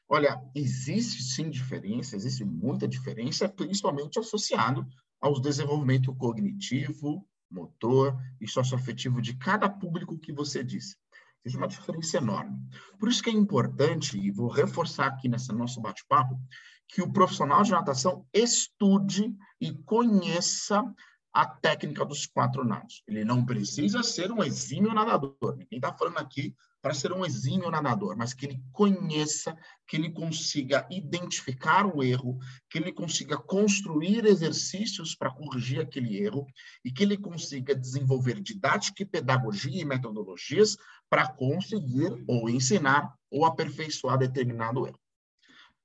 Olha, 0.09 0.41
existe 0.55 1.23
sim 1.23 1.51
diferença, 1.51 2.17
existe 2.17 2.45
muita 2.45 2.87
diferença, 2.87 3.49
principalmente 3.49 4.19
associado 4.19 4.87
ao 5.21 5.41
desenvolvimento 5.41 6.13
cognitivo, 6.15 7.25
motor 7.51 8.17
e 8.41 8.49
socioafetivo 8.49 9.21
de 9.21 9.35
cada 9.35 9.69
público 9.69 10.19
que 10.19 10.33
você 10.33 10.63
disse. 10.63 10.97
Existe 11.45 11.57
uma 11.57 11.69
diferença 11.69 12.19
enorme. 12.19 12.57
Por 12.99 13.09
isso 13.09 13.23
que 13.23 13.31
é 13.31 13.33
importante, 13.33 14.19
e 14.19 14.31
vou 14.31 14.49
reforçar 14.49 15.07
aqui 15.07 15.29
nesse 15.29 15.53
nosso 15.53 15.81
bate-papo, 15.81 16.39
que 16.87 17.03
o 17.03 17.13
profissional 17.13 17.63
de 17.63 17.71
natação 17.71 18.27
estude 18.33 19.35
e 19.61 19.73
conheça 19.85 20.83
a 21.33 21.47
técnica 21.47 22.05
dos 22.05 22.27
quatro 22.27 22.65
nados. 22.65 23.03
Ele 23.07 23.25
não 23.25 23.45
precisa 23.45 24.03
ser 24.03 24.33
um 24.33 24.43
exímio 24.43 24.93
nadador. 24.93 25.57
Ninguém 25.57 25.79
está 25.79 25.93
falando 25.93 26.19
aqui 26.19 26.55
para 26.83 26.95
ser 26.95 27.13
um 27.13 27.25
exímio 27.25 27.71
nadador, 27.71 28.17
mas 28.17 28.33
que 28.33 28.47
ele 28.47 28.63
conheça, 28.73 29.57
que 29.87 29.97
ele 29.97 30.11
consiga 30.11 30.87
identificar 30.91 31.87
o 31.87 32.03
erro, 32.03 32.39
que 32.69 32.79
ele 32.79 32.91
consiga 32.93 33.37
construir 33.37 34.25
exercícios 34.25 35.15
para 35.15 35.31
corrigir 35.31 35.81
aquele 35.81 36.17
erro 36.19 36.47
e 36.85 36.91
que 36.91 37.03
ele 37.03 37.17
consiga 37.17 37.75
desenvolver 37.75 38.41
didática 38.41 39.03
e 39.03 39.07
pedagogia 39.07 39.83
e 39.83 39.85
metodologias 39.85 40.77
para 41.09 41.29
conseguir 41.29 42.25
ou 42.27 42.49
ensinar 42.49 43.15
ou 43.31 43.45
aperfeiçoar 43.45 44.19
determinado 44.19 44.87
erro. 44.87 44.99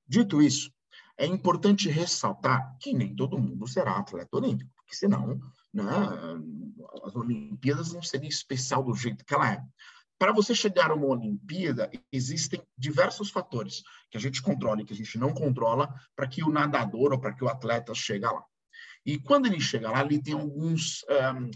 Dito 0.07 0.41
isso, 0.41 0.71
é 1.17 1.25
importante 1.25 1.89
ressaltar 1.89 2.77
que 2.79 2.93
nem 2.93 3.15
todo 3.15 3.39
mundo 3.39 3.67
será 3.67 3.97
atleta 3.97 4.37
olímpico, 4.37 4.74
porque 4.95 4.99
senão 4.99 5.39
né, 5.73 5.83
as 7.03 7.15
Olimpíadas 7.15 7.91
não 7.91 8.01
seriam 8.01 8.29
especial 8.29 8.83
do 8.83 8.95
jeito 8.95 9.25
que 9.25 9.33
ela 9.33 9.53
é. 9.53 9.63
Para 10.17 10.31
você 10.31 10.55
chegar 10.55 10.91
a 10.91 10.95
uma 10.95 11.07
Olimpíada, 11.07 11.91
existem 12.11 12.61
diversos 12.77 13.29
fatores 13.29 13.83
que 14.09 14.17
a 14.17 14.19
gente 14.19 14.41
controla 14.41 14.81
e 14.81 14.85
que 14.85 14.93
a 14.93 14.95
gente 14.95 15.17
não 15.17 15.33
controla 15.33 15.93
para 16.15 16.27
que 16.27 16.41
o 16.41 16.49
nadador 16.49 17.11
ou 17.11 17.19
para 17.19 17.33
que 17.33 17.43
o 17.43 17.49
atleta 17.49 17.93
chegue 17.93 18.25
lá. 18.25 18.43
E 19.05 19.19
quando 19.19 19.45
ele 19.45 19.59
chega 19.59 19.91
lá, 19.91 20.01
ele 20.01 20.21
tem 20.21 20.33
alguns, 20.33 21.03
um, 21.09 21.51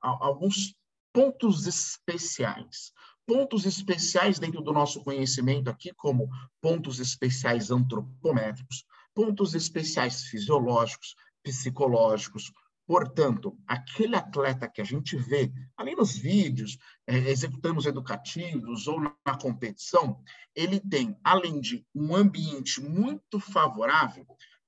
alguns 0.00 0.74
pontos 1.12 1.66
especiais. 1.66 2.92
Pontos 3.26 3.66
especiais 3.66 4.38
dentro 4.38 4.62
do 4.62 4.72
nosso 4.72 5.02
conhecimento 5.02 5.68
aqui, 5.68 5.92
como 5.94 6.28
pontos 6.60 6.98
especiais 7.00 7.70
antropométricos, 7.70 8.84
pontos 9.14 9.54
especiais 9.54 10.24
fisiológicos, 10.24 11.14
psicológicos, 11.44 12.50
Portanto, 12.86 13.58
aquele 13.66 14.14
atleta 14.14 14.68
que 14.68 14.80
a 14.80 14.84
gente 14.84 15.16
vê 15.16 15.50
ali 15.76 15.94
nos 15.94 16.16
vídeos, 16.16 16.76
é, 17.06 17.16
executando 17.16 17.78
os 17.78 17.86
educativos 17.86 18.86
ou 18.86 19.00
na 19.00 19.38
competição, 19.40 20.22
ele 20.54 20.78
tem, 20.78 21.18
além 21.24 21.60
de 21.60 21.86
um 21.94 22.14
ambiente 22.14 22.82
muito 22.82 23.40
favorável, 23.40 24.26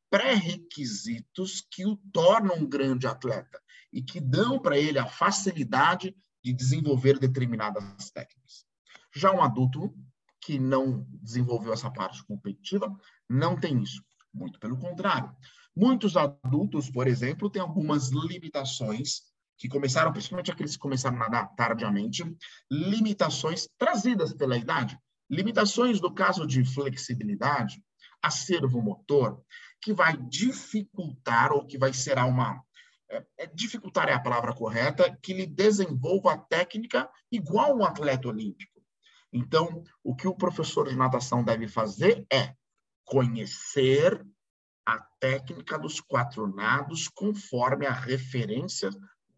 pré-requisitos 0.08 1.66
que 1.70 1.84
o 1.84 1.96
tornam 2.10 2.56
um 2.56 2.66
grande 2.66 3.06
atleta 3.06 3.60
e 3.92 4.02
que 4.02 4.18
dão 4.18 4.58
para 4.58 4.78
ele 4.78 4.98
a 4.98 5.06
facilidade 5.06 6.16
de 6.42 6.54
desenvolver 6.54 7.18
determinadas 7.18 8.10
técnicas. 8.10 8.64
Já 9.14 9.30
um 9.30 9.42
adulto 9.42 9.94
que 10.40 10.58
não 10.58 11.06
desenvolveu 11.22 11.72
essa 11.72 11.90
parte 11.90 12.24
competitiva 12.24 12.94
não 13.28 13.58
tem 13.58 13.82
isso. 13.82 14.02
Muito 14.32 14.58
pelo 14.58 14.78
contrário. 14.78 15.34
Muitos 15.76 16.16
adultos, 16.16 16.90
por 16.90 17.06
exemplo, 17.06 17.50
têm 17.50 17.60
algumas 17.60 18.08
limitações 18.08 19.22
que 19.58 19.68
começaram, 19.68 20.12
principalmente 20.12 20.50
aqueles 20.50 20.72
que 20.72 20.82
começaram 20.82 21.16
a 21.16 21.20
nadar 21.20 21.54
tardiamente, 21.54 22.24
limitações 22.70 23.68
trazidas 23.78 24.32
pela 24.32 24.56
idade, 24.56 24.98
limitações 25.30 26.00
do 26.00 26.12
caso 26.12 26.46
de 26.46 26.64
flexibilidade, 26.64 27.82
acervo 28.22 28.80
motor, 28.80 29.42
que 29.82 29.92
vai 29.92 30.16
dificultar 30.16 31.52
ou 31.52 31.66
que 31.66 31.78
vai 31.78 31.92
ser 31.92 32.18
uma 32.18 32.62
é, 33.08 33.24
é, 33.38 33.46
dificultar 33.46 34.08
é 34.08 34.12
a 34.12 34.20
palavra 34.20 34.52
correta, 34.52 35.16
que 35.22 35.32
lhe 35.32 35.46
desenvolva 35.46 36.32
a 36.32 36.38
técnica 36.38 37.08
igual 37.30 37.76
um 37.76 37.84
atleta 37.84 38.28
olímpico. 38.28 38.82
Então, 39.32 39.84
o 40.02 40.14
que 40.14 40.26
o 40.26 40.34
professor 40.34 40.88
de 40.88 40.96
natação 40.96 41.44
deve 41.44 41.68
fazer 41.68 42.26
é 42.32 42.54
conhecer 43.04 44.26
a 44.86 44.98
técnica 45.18 45.76
dos 45.76 46.00
quatro 46.00 46.46
nados 46.46 47.08
conforme 47.08 47.86
a 47.86 47.92
referência 47.92 48.90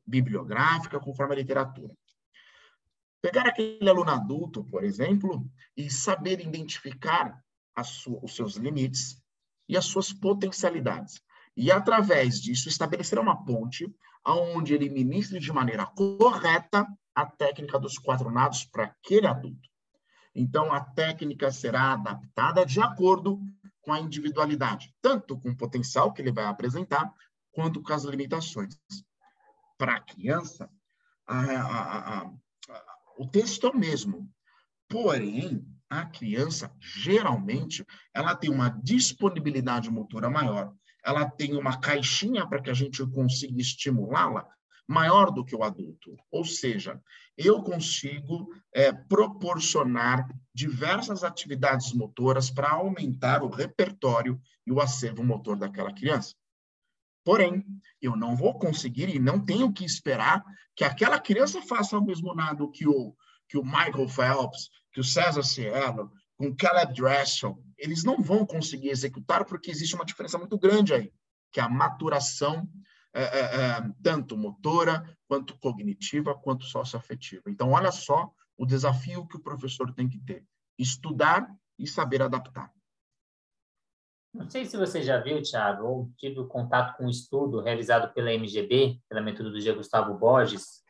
bibliográfica, 0.07 1.01
conforme 1.01 1.35
a 1.35 1.39
literatura. 1.39 1.95
Pegar 3.23 3.47
aquele 3.47 3.89
aluno 3.89 4.11
adulto, 4.11 4.63
por 4.65 4.85
exemplo, 4.85 5.51
e 5.77 5.91
saber 5.91 6.41
identificar 6.41 7.43
os 8.23 8.37
seus 8.37 8.57
limites 8.57 9.21
e 9.69 9.77
as 9.77 9.87
suas 9.87 10.13
potencialidades. 10.13 11.21
E, 11.57 11.73
através 11.73 12.41
disso, 12.41 12.69
estabelecer 12.69 13.19
uma 13.19 13.45
ponte 13.45 13.93
onde 14.25 14.75
ele 14.75 14.89
ministre 14.89 15.41
de 15.41 15.53
maneira 15.53 15.87
correta 15.87 16.87
a 17.15 17.27
técnica 17.27 17.79
dos 17.79 17.99
quatro 17.99 18.31
nados 18.31 18.65
para 18.65 18.85
aquele 18.85 19.27
adulto. 19.27 19.69
Então, 20.35 20.73
a 20.73 20.81
técnica 20.81 21.51
será 21.51 21.95
adaptada 21.95 22.65
de 22.65 22.81
acordo 22.81 23.41
com 23.89 23.95
a 23.95 24.01
individualidade, 24.01 24.95
tanto 25.01 25.41
com 25.41 25.49
o 25.49 25.57
potencial 25.57 26.13
que 26.13 26.21
ele 26.21 26.31
vai 26.31 26.45
apresentar, 26.45 27.11
quanto 27.51 27.83
com 27.83 27.91
as 27.95 28.05
limitações. 28.05 28.77
Para 29.79 29.95
a 29.95 30.01
criança, 30.01 30.69
a, 31.27 31.41
a, 31.41 32.19
a, 32.19 32.33
o 33.17 33.27
texto 33.27 33.67
é 33.67 33.71
o 33.71 33.79
mesmo, 33.79 34.31
porém, 34.87 35.67
a 35.89 36.05
criança, 36.05 36.71
geralmente, 36.79 37.83
ela 38.13 38.37
tem 38.37 38.51
uma 38.51 38.69
disponibilidade 38.69 39.91
motora 39.91 40.29
maior, 40.29 40.71
ela 41.03 41.25
tem 41.25 41.57
uma 41.57 41.81
caixinha 41.81 42.47
para 42.47 42.61
que 42.61 42.69
a 42.69 42.75
gente 42.75 43.03
consiga 43.07 43.59
estimulá-la 43.59 44.47
maior 44.89 45.31
do 45.31 45.45
que 45.45 45.55
o 45.55 45.63
adulto. 45.63 46.17
Ou 46.31 46.45
seja, 46.45 47.01
eu 47.37 47.63
consigo 47.63 48.49
é, 48.75 48.91
proporcionar 48.91 50.27
diversas 50.55 51.23
atividades 51.23 51.93
motoras 51.93 52.51
para 52.51 52.71
aumentar 52.71 53.43
o 53.43 53.51
repertório 53.51 54.41
e 54.67 54.73
o 54.73 54.81
acervo 54.81 55.23
motor 55.23 55.57
daquela 55.57 55.93
criança. 55.93 56.35
Porém, 57.23 57.63
eu 58.01 58.17
não 58.17 58.35
vou 58.35 58.59
conseguir 58.59 59.15
e 59.15 59.19
não 59.19 59.39
tenho 59.39 59.71
que 59.71 59.85
esperar 59.85 60.43
que 60.75 60.83
aquela 60.83 61.21
criança 61.21 61.61
faça 61.61 61.99
o 61.99 62.05
mesmo 62.05 62.35
nado 62.35 62.71
que 62.71 62.89
o, 62.89 63.15
que 63.47 63.59
o 63.59 63.65
Michael 63.65 64.09
Phelps, 64.09 64.71
que 64.91 65.01
o 65.01 65.05
César 65.05 65.43
Cielo, 65.43 66.11
com 66.39 66.55
Caleb 66.57 66.95
Dressel. 66.95 67.63
Eles 67.77 68.05
não 68.05 68.23
vão 68.23 68.47
conseguir 68.47 68.89
executar 68.89 69.45
porque 69.45 69.71
existe 69.71 69.95
uma 69.95 70.07
diferença 70.07 70.39
muito 70.39 70.59
grande 70.59 70.95
aí, 70.95 71.13
que 71.53 71.61
é 71.61 71.63
a 71.63 71.69
maturação 71.69 72.67
tanto 74.03 74.37
motora, 74.37 75.17
quanto 75.27 75.59
cognitiva, 75.59 76.35
quanto 76.35 76.65
socioafetiva. 76.65 77.45
Então, 77.49 77.73
olha 77.73 77.91
só 77.91 78.31
o 78.57 78.67
desafio 78.67 79.27
que 79.27 79.37
o 79.37 79.43
professor 79.43 79.93
tem 79.93 80.09
que 80.09 80.19
ter: 80.21 80.45
estudar 80.79 81.49
e 81.79 81.87
saber 81.87 82.23
adaptar. 82.23 82.73
Não 84.35 84.49
sei 84.49 84.67
se 84.67 84.77
você 84.77 85.03
já 85.03 85.19
viu, 85.19 85.43
Thiago, 85.43 85.87
ou 85.87 86.13
tive 86.17 86.45
contato 86.47 86.97
com 86.97 87.07
um 87.07 87.11
estudo 87.11 87.61
realizado 87.61 88.13
pela 88.13 88.33
MGB, 88.33 89.01
pela 89.09 89.23
metodologia 89.23 89.75
Gustavo 89.75 90.15
Borges. 90.15 90.83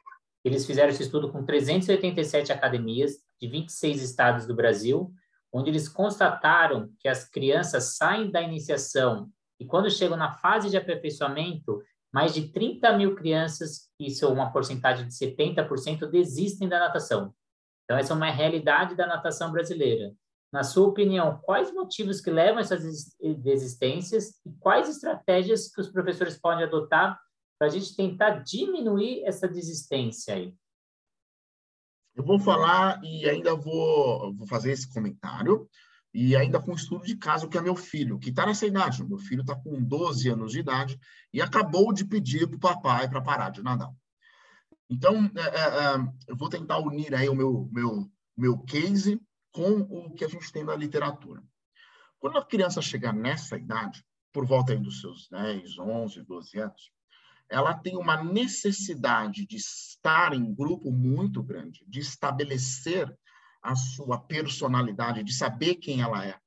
Eles 0.44 0.66
fizeram 0.66 0.90
esse 0.90 1.02
estudo 1.02 1.30
com 1.30 1.44
387 1.44 2.52
academias 2.52 3.12
de 3.40 3.48
26 3.48 4.02
estados 4.02 4.46
do 4.46 4.54
Brasil, 4.54 5.12
onde 5.52 5.70
eles 5.70 5.88
constataram 5.88 6.92
que 6.98 7.08
as 7.08 7.28
crianças 7.28 7.96
saem 7.96 8.30
da 8.30 8.42
iniciação 8.42 9.30
e 9.60 9.64
quando 9.64 9.90
chegam 9.90 10.16
na 10.16 10.32
fase 10.32 10.70
de 10.70 10.76
aperfeiçoamento, 10.76 11.82
mais 12.12 12.32
de 12.34 12.50
30 12.50 12.96
mil 12.96 13.14
crianças, 13.14 13.90
isso 14.00 14.24
é 14.24 14.28
uma 14.28 14.52
porcentagem 14.52 15.06
de 15.06 15.14
70%, 15.14 16.06
desistem 16.10 16.68
da 16.68 16.78
natação. 16.78 17.34
Então, 17.84 17.98
essa 17.98 18.12
é 18.12 18.16
uma 18.16 18.30
realidade 18.30 18.94
da 18.94 19.06
natação 19.06 19.50
brasileira. 19.52 20.14
na 20.50 20.62
sua 20.62 20.88
opinião, 20.88 21.38
quais 21.42 21.70
motivos 21.74 22.22
que 22.22 22.30
levam 22.30 22.58
essas 22.58 22.82
desistências 23.20 24.40
e 24.46 24.52
quais 24.58 24.88
estratégias 24.88 25.68
que 25.68 25.78
os 25.78 25.88
professores 25.88 26.38
podem 26.38 26.64
adotar 26.64 27.20
para 27.58 27.68
a 27.68 27.70
gente 27.70 27.94
tentar 27.94 28.42
diminuir 28.42 29.24
essa 29.24 29.46
desistência 29.46 30.34
aí? 30.34 30.54
Eu 32.16 32.24
vou 32.24 32.40
falar 32.40 32.98
e 33.04 33.28
ainda 33.28 33.54
vou, 33.54 34.34
vou 34.34 34.46
fazer 34.46 34.72
esse 34.72 34.90
comentário, 34.92 35.68
e 36.12 36.34
ainda 36.34 36.60
com 36.60 36.72
estudo 36.72 37.04
de 37.04 37.16
caso, 37.16 37.48
que 37.48 37.58
é 37.58 37.60
meu 37.60 37.76
filho, 37.76 38.18
que 38.18 38.30
está 38.30 38.46
nessa 38.46 38.66
idade. 38.66 39.04
Meu 39.04 39.18
filho 39.18 39.42
está 39.42 39.54
com 39.54 39.82
12 39.82 40.28
anos 40.30 40.52
de 40.52 40.60
idade 40.60 40.98
e 41.32 41.40
acabou 41.40 41.92
de 41.92 42.04
pedir 42.04 42.46
para 42.46 42.56
o 42.56 42.60
papai 42.60 43.08
para 43.08 43.20
parar 43.20 43.50
de 43.50 43.62
nadar. 43.62 43.92
Então, 44.90 45.30
é, 45.36 45.40
é, 45.40 45.96
é, 45.96 46.12
eu 46.28 46.36
vou 46.36 46.48
tentar 46.48 46.78
unir 46.78 47.14
aí 47.14 47.28
o 47.28 47.34
meu, 47.34 47.68
meu, 47.70 48.10
meu 48.36 48.58
case 48.58 49.20
com 49.52 49.80
o 49.80 50.14
que 50.14 50.24
a 50.24 50.28
gente 50.28 50.50
tem 50.50 50.64
na 50.64 50.74
literatura. 50.74 51.42
Quando 52.18 52.38
a 52.38 52.44
criança 52.44 52.80
chegar 52.80 53.12
nessa 53.12 53.56
idade, 53.56 54.02
por 54.32 54.46
volta 54.46 54.72
aí 54.72 54.78
dos 54.78 55.00
seus 55.00 55.28
10, 55.28 55.78
11, 55.78 56.22
12 56.22 56.58
anos, 56.58 56.90
ela 57.50 57.74
tem 57.74 57.96
uma 57.96 58.22
necessidade 58.22 59.46
de 59.46 59.56
estar 59.56 60.32
em 60.34 60.54
grupo 60.54 60.90
muito 60.90 61.42
grande, 61.42 61.84
de 61.86 62.00
estabelecer 62.00 63.14
a 63.62 63.74
sua 63.74 64.18
personalidade, 64.18 65.22
de 65.22 65.32
saber 65.32 65.76
quem 65.76 66.00
ela 66.00 66.24
é. 66.24 66.38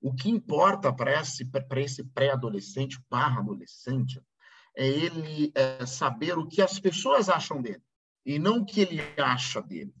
O 0.00 0.14
que 0.14 0.28
importa 0.28 0.92
para 0.92 1.20
esse, 1.20 1.48
esse 1.76 2.04
pré-adolescente 2.04 3.02
barra 3.08 3.40
adolescente 3.40 4.20
é 4.76 4.86
ele 4.86 5.52
é, 5.54 5.86
saber 5.86 6.36
o 6.36 6.46
que 6.46 6.60
as 6.60 6.78
pessoas 6.78 7.28
acham 7.28 7.62
dele 7.62 7.82
e 8.26 8.38
não 8.38 8.58
o 8.58 8.66
que 8.66 8.80
ele 8.80 9.00
acha 9.18 9.62
dele. 9.62 9.94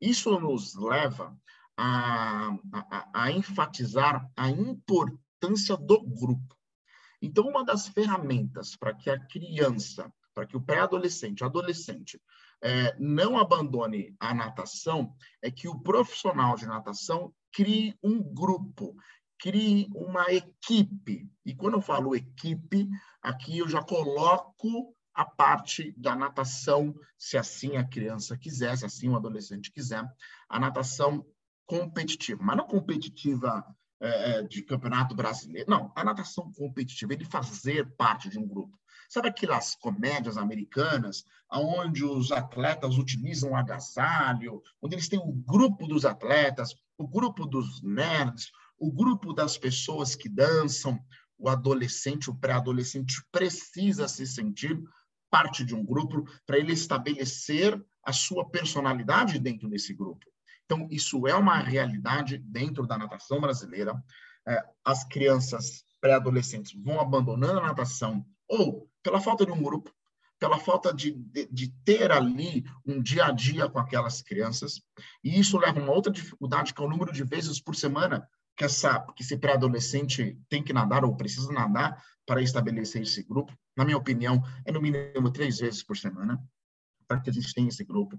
Isso 0.00 0.38
nos 0.40 0.74
leva 0.74 1.36
a, 1.76 2.48
a, 2.72 3.10
a 3.14 3.32
enfatizar 3.32 4.28
a 4.36 4.48
importância 4.48 5.76
do 5.76 6.02
grupo. 6.02 6.56
Então, 7.22 7.46
uma 7.46 7.64
das 7.64 7.88
ferramentas 7.88 8.76
para 8.76 8.94
que 8.94 9.10
a 9.10 9.18
criança, 9.18 10.12
para 10.34 10.46
que 10.46 10.56
o 10.56 10.60
pré-adolescente, 10.60 11.44
adolescente, 11.44 12.20
é, 12.62 12.94
não 12.98 13.38
abandone 13.38 14.14
a 14.18 14.34
natação, 14.34 15.14
é 15.42 15.50
que 15.50 15.68
o 15.68 15.80
profissional 15.80 16.56
de 16.56 16.66
natação 16.66 17.32
crie 17.52 17.96
um 18.02 18.22
grupo, 18.22 18.94
crie 19.38 19.88
uma 19.94 20.30
equipe. 20.32 21.28
E 21.44 21.54
quando 21.54 21.74
eu 21.74 21.80
falo 21.80 22.14
equipe, 22.14 22.88
aqui 23.22 23.58
eu 23.58 23.68
já 23.68 23.82
coloco 23.82 24.94
a 25.14 25.24
parte 25.24 25.92
da 25.96 26.14
natação, 26.14 26.94
se 27.18 27.36
assim 27.36 27.76
a 27.76 27.84
criança 27.84 28.36
quiser, 28.36 28.76
se 28.76 28.86
assim 28.86 29.08
o 29.08 29.16
adolescente 29.16 29.72
quiser, 29.72 30.04
a 30.48 30.60
natação 30.60 31.26
competitiva, 31.66 32.42
mas 32.42 32.56
não 32.56 32.66
competitiva 32.66 33.64
é, 34.00 34.30
é, 34.30 34.42
de 34.42 34.62
campeonato 34.62 35.14
brasileiro. 35.14 35.70
Não, 35.70 35.92
a 35.94 36.02
natação 36.02 36.50
competitiva, 36.52 37.12
ele 37.12 37.24
fazer 37.24 37.94
parte 37.96 38.28
de 38.28 38.38
um 38.38 38.46
grupo. 38.46 38.78
Sabe 39.10 39.26
aquelas 39.26 39.74
comédias 39.74 40.36
americanas 40.36 41.24
onde 41.52 42.04
os 42.04 42.30
atletas 42.30 42.96
utilizam 42.96 43.56
agasalho, 43.56 44.62
onde 44.80 44.94
eles 44.94 45.08
têm 45.08 45.18
o 45.18 45.32
grupo 45.32 45.88
dos 45.88 46.04
atletas, 46.04 46.76
o 46.96 47.08
grupo 47.08 47.44
dos 47.44 47.82
nerds, 47.82 48.52
o 48.78 48.88
grupo 48.88 49.32
das 49.32 49.58
pessoas 49.58 50.14
que 50.14 50.28
dançam. 50.28 50.96
O 51.36 51.48
adolescente, 51.48 52.30
o 52.30 52.36
pré-adolescente 52.36 53.20
precisa 53.32 54.06
se 54.06 54.24
sentir 54.24 54.80
parte 55.28 55.64
de 55.64 55.74
um 55.74 55.84
grupo 55.84 56.24
para 56.46 56.58
ele 56.58 56.72
estabelecer 56.72 57.84
a 58.04 58.12
sua 58.12 58.48
personalidade 58.48 59.40
dentro 59.40 59.68
desse 59.68 59.92
grupo. 59.92 60.24
Então, 60.64 60.86
isso 60.88 61.26
é 61.26 61.34
uma 61.34 61.58
realidade 61.58 62.38
dentro 62.38 62.86
da 62.86 62.96
natação 62.96 63.40
brasileira. 63.40 64.00
É, 64.46 64.62
as 64.84 65.02
crianças 65.02 65.84
pré-adolescentes 66.00 66.80
vão 66.80 67.00
abandonando 67.00 67.58
a 67.58 67.66
natação 67.66 68.24
ou 68.46 68.89
pela 69.02 69.20
falta 69.20 69.44
de 69.46 69.52
um 69.52 69.62
grupo, 69.62 69.92
pela 70.38 70.58
falta 70.58 70.92
de, 70.92 71.12
de, 71.12 71.46
de, 71.50 71.72
ter 71.84 72.10
ali 72.10 72.64
um 72.86 73.02
dia 73.02 73.26
a 73.26 73.30
dia 73.30 73.68
com 73.68 73.78
aquelas 73.78 74.22
crianças. 74.22 74.80
E 75.22 75.38
isso 75.38 75.58
leva 75.58 75.78
a 75.78 75.82
uma 75.82 75.92
outra 75.92 76.12
dificuldade, 76.12 76.72
que 76.72 76.80
é 76.80 76.84
o 76.84 76.88
número 76.88 77.12
de 77.12 77.22
vezes 77.24 77.60
por 77.60 77.76
semana 77.76 78.26
que, 78.56 78.64
essa, 78.64 79.00
que 79.14 79.22
esse 79.22 79.36
pré-adolescente 79.36 80.38
tem 80.48 80.62
que 80.62 80.72
nadar 80.72 81.04
ou 81.04 81.16
precisa 81.16 81.52
nadar 81.52 82.02
para 82.26 82.42
estabelecer 82.42 83.02
esse 83.02 83.22
grupo. 83.22 83.52
Na 83.76 83.84
minha 83.84 83.96
opinião, 83.96 84.42
é 84.64 84.72
no 84.72 84.80
mínimo 84.80 85.30
três 85.30 85.58
vezes 85.58 85.82
por 85.82 85.96
semana 85.96 86.38
para 87.06 87.20
que 87.20 87.30
a 87.30 87.32
gente 87.32 87.52
tenha 87.52 87.68
esse 87.68 87.84
grupo. 87.84 88.18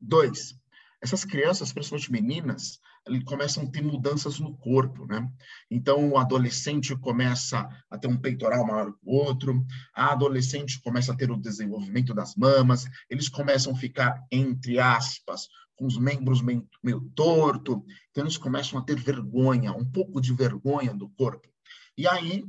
Dois, 0.00 0.54
essas 1.00 1.24
crianças, 1.24 1.72
principalmente 1.72 2.12
meninas, 2.12 2.80
começam 3.24 3.64
a 3.64 3.70
ter 3.70 3.82
mudanças 3.82 4.38
no 4.38 4.56
corpo, 4.56 5.06
né? 5.06 5.26
Então, 5.70 6.10
o 6.10 6.18
adolescente 6.18 6.96
começa 6.96 7.68
a 7.90 7.98
ter 7.98 8.08
um 8.08 8.16
peitoral 8.16 8.66
maior 8.66 8.92
que 8.92 8.98
o 9.04 9.14
outro, 9.14 9.64
a 9.94 10.12
adolescente 10.12 10.80
começa 10.82 11.12
a 11.12 11.16
ter 11.16 11.30
o 11.30 11.36
desenvolvimento 11.36 12.14
das 12.14 12.34
mamas, 12.34 12.86
eles 13.08 13.28
começam 13.28 13.72
a 13.72 13.76
ficar, 13.76 14.22
entre 14.30 14.78
aspas, 14.78 15.48
com 15.76 15.86
os 15.86 15.96
membros 15.96 16.42
meio, 16.42 16.66
meio 16.82 17.00
torto, 17.14 17.84
então 18.10 18.24
eles 18.24 18.36
começam 18.36 18.78
a 18.78 18.82
ter 18.82 18.96
vergonha, 18.96 19.72
um 19.72 19.84
pouco 19.84 20.20
de 20.20 20.32
vergonha 20.32 20.92
do 20.94 21.08
corpo. 21.10 21.48
E 21.96 22.06
aí, 22.06 22.44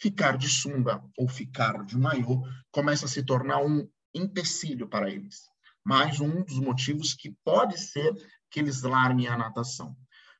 ficar 0.00 0.36
de 0.36 0.48
sunga 0.48 1.02
ou 1.16 1.28
ficar 1.28 1.84
de 1.84 1.96
maiô 1.96 2.42
começa 2.70 3.06
a 3.06 3.08
se 3.08 3.22
tornar 3.22 3.58
um 3.58 3.88
empecilho 4.14 4.88
para 4.88 5.10
eles 5.10 5.54
mais 5.84 6.18
um 6.18 6.42
dos 6.42 6.58
motivos 6.58 7.12
que 7.12 7.36
pode 7.44 7.78
ser 7.78 8.14
que 8.54 8.60
eles 8.60 8.82
larguem 8.82 9.26
a 9.26 9.36
natação. 9.36 9.96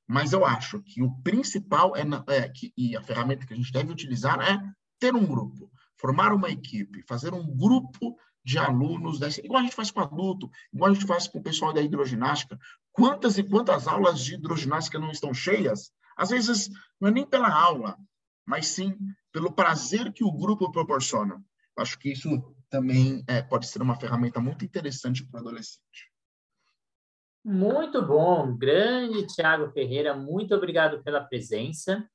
Mas 0.06 0.32
eu 0.32 0.46
acho 0.46 0.80
que 0.82 1.02
o 1.02 1.10
principal 1.22 1.96
é, 1.96 2.02
é 2.28 2.48
que, 2.48 2.72
e 2.76 2.96
a 2.96 3.02
ferramenta 3.02 3.44
que 3.44 3.52
a 3.52 3.56
gente 3.56 3.72
deve 3.72 3.90
utilizar 3.90 4.40
é 4.40 4.62
ter 5.00 5.16
um 5.16 5.26
grupo, 5.26 5.68
formar 5.98 6.32
uma 6.32 6.48
equipe, 6.48 7.02
fazer 7.08 7.34
um 7.34 7.44
grupo 7.44 8.16
de 8.44 8.56
alunos, 8.56 9.20
igual 9.38 9.60
a 9.60 9.64
gente 9.64 9.74
faz 9.74 9.90
com 9.90 9.98
adulto, 9.98 10.48
igual 10.72 10.92
a 10.92 10.94
gente 10.94 11.06
faz 11.06 11.26
com 11.26 11.40
o 11.40 11.42
pessoal 11.42 11.72
da 11.72 11.82
hidroginástica. 11.82 12.56
Quantas 12.92 13.36
e 13.36 13.42
quantas 13.42 13.88
aulas 13.88 14.20
de 14.20 14.34
hidroginástica 14.34 15.00
não 15.00 15.10
estão 15.10 15.34
cheias? 15.34 15.90
Às 16.16 16.30
vezes, 16.30 16.70
não 17.00 17.08
é 17.08 17.10
nem 17.10 17.26
pela 17.26 17.52
aula, 17.52 17.98
mas 18.46 18.68
sim 18.68 18.96
pelo 19.32 19.50
prazer 19.50 20.12
que 20.12 20.22
o 20.22 20.30
grupo 20.30 20.70
proporciona. 20.70 21.42
Acho 21.76 21.98
que 21.98 22.12
isso 22.12 22.54
também 22.70 23.24
é, 23.26 23.42
pode 23.42 23.66
ser 23.66 23.82
uma 23.82 23.96
ferramenta 23.96 24.40
muito 24.40 24.64
interessante 24.64 25.26
para 25.26 25.38
o 25.38 25.40
adolescente. 25.40 26.13
Muito 27.44 28.00
bom, 28.00 28.56
grande 28.56 29.26
Tiago 29.26 29.70
Ferreira, 29.70 30.14
muito 30.14 30.54
obrigado 30.54 31.02
pela 31.02 31.20
presença. 31.22 32.08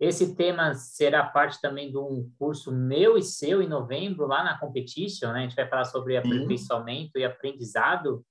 Esse 0.00 0.34
tema 0.34 0.74
será 0.74 1.22
parte 1.22 1.60
também 1.60 1.92
de 1.92 1.96
um 1.96 2.28
curso 2.36 2.72
meu 2.72 3.16
e 3.16 3.22
seu 3.22 3.62
em 3.62 3.68
novembro, 3.68 4.26
lá 4.26 4.42
na 4.42 4.58
Competition, 4.58 5.32
né? 5.32 5.38
A 5.38 5.42
gente 5.42 5.54
vai 5.54 5.68
falar 5.68 5.84
sobre 5.84 6.16
aperfeiçoamento 6.16 7.16
e 7.16 7.24
aprendizado 7.24 8.26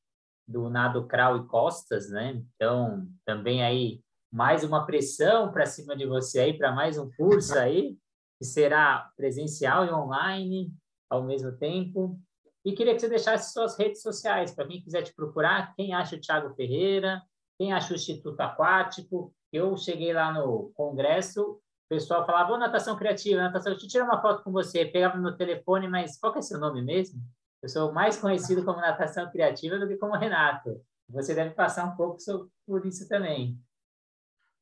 do 0.46 0.70
nado 0.70 1.08
crawl 1.08 1.38
e 1.38 1.48
costas, 1.48 2.10
né? 2.10 2.44
Então, 2.56 3.08
também 3.26 3.64
aí 3.64 4.02
mais 4.30 4.66
uma 4.66 4.86
pressão 4.86 5.50
para 5.50 5.66
cima 5.66 5.96
de 5.96 6.06
você 6.06 6.42
aí 6.42 6.58
para 6.58 6.74
mais 6.74 6.98
um 6.98 7.10
curso 7.12 7.56
aí, 7.58 7.98
que 8.38 8.46
será 8.46 9.10
presencial 9.16 9.86
e 9.86 9.92
online 9.92 10.74
ao 11.10 11.24
mesmo 11.24 11.54
tempo. 11.54 12.20
E 12.66 12.72
queria 12.72 12.94
que 12.94 13.02
você 13.02 13.10
deixasse 13.10 13.52
suas 13.52 13.78
redes 13.78 14.02
sociais 14.02 14.52
para 14.52 14.68
quem 14.68 14.82
quiser 14.82 15.02
te 15.02 15.14
procurar, 15.14 15.76
quem 15.76 15.94
acha 15.94 16.16
o 16.16 16.20
Thiago 16.20 16.56
Ferreira, 16.56 17.22
quem 17.58 17.74
acha 17.74 17.94
o 17.94 17.96
Instituto 17.96 18.40
Aquático. 18.40 19.34
Eu 19.52 19.76
cheguei 19.76 20.14
lá 20.14 20.32
no 20.32 20.72
congresso, 20.74 21.42
o 21.42 21.60
pessoal 21.90 22.26
falava, 22.26 22.54
ô, 22.54 22.58
natação 22.58 22.96
criativa, 22.96 23.42
natação, 23.42 23.72
deixa 23.72 23.86
eu 23.86 23.90
tirar 23.90 24.06
uma 24.06 24.22
foto 24.22 24.44
com 24.44 24.52
você. 24.52 24.86
Pegava 24.86 25.18
no 25.18 25.36
telefone, 25.36 25.88
mas 25.88 26.18
qual 26.18 26.32
que 26.32 26.40
é 26.40 26.42
seu 26.42 26.60
nome 26.60 26.82
mesmo? 26.82 27.22
Eu 27.62 27.70
sou 27.70 27.94
mais 27.94 28.18
conhecido 28.18 28.64
como 28.64 28.80
natação 28.80 29.30
criativa 29.30 29.78
do 29.78 29.88
que 29.88 29.98
como 29.98 30.16
Renato. 30.16 30.82
Você 31.10 31.36
deve 31.36 31.52
passar 31.52 31.86
um 31.86 31.96
pouco 31.96 32.18
por 32.66 32.86
isso 32.86 33.08
também. 33.08 33.60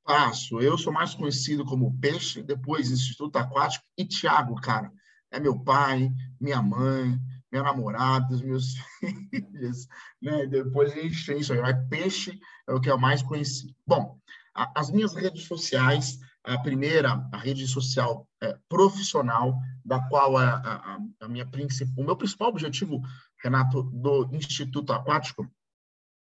Passo. 0.03 0.59
Eu 0.59 0.77
sou 0.77 0.91
mais 0.91 1.13
conhecido 1.13 1.63
como 1.63 1.97
Peixe, 1.99 2.41
depois 2.41 2.91
Instituto 2.91 3.37
Aquático 3.37 3.85
e 3.95 4.03
Tiago, 4.03 4.55
cara 4.59 4.91
é 5.31 5.39
meu 5.39 5.57
pai, 5.57 6.11
minha 6.39 6.61
mãe, 6.61 7.17
minha 7.51 7.63
namorada, 7.63 8.33
os 8.33 8.41
meus 8.41 8.75
filhos, 8.99 9.87
né? 10.21 10.45
Depois 10.45 10.91
a 10.93 10.95
gente 10.95 11.25
tem 11.25 11.39
isso 11.39 11.51
aí, 11.51 11.59
mas 11.59 11.89
peixe 11.89 12.39
é 12.67 12.73
o 12.73 12.79
que 12.79 12.89
é 12.89 12.95
mais 12.95 13.21
conhecido. 13.21 13.75
Bom, 13.85 14.17
a, 14.55 14.79
as 14.79 14.89
minhas 14.89 15.13
redes 15.13 15.43
sociais, 15.43 16.17
a 16.43 16.57
primeira, 16.57 17.27
a 17.31 17.37
rede 17.37 17.67
social 17.67 18.27
é, 18.41 18.57
profissional, 18.69 19.59
da 19.83 19.99
qual 20.07 20.37
a, 20.37 20.55
a, 20.55 20.99
a 21.19 21.27
minha 21.27 21.47
o 21.97 22.03
meu 22.03 22.15
principal 22.15 22.49
objetivo, 22.49 23.01
Renato, 23.43 23.83
do 23.83 24.29
Instituto 24.33 24.93
Aquático, 24.93 25.49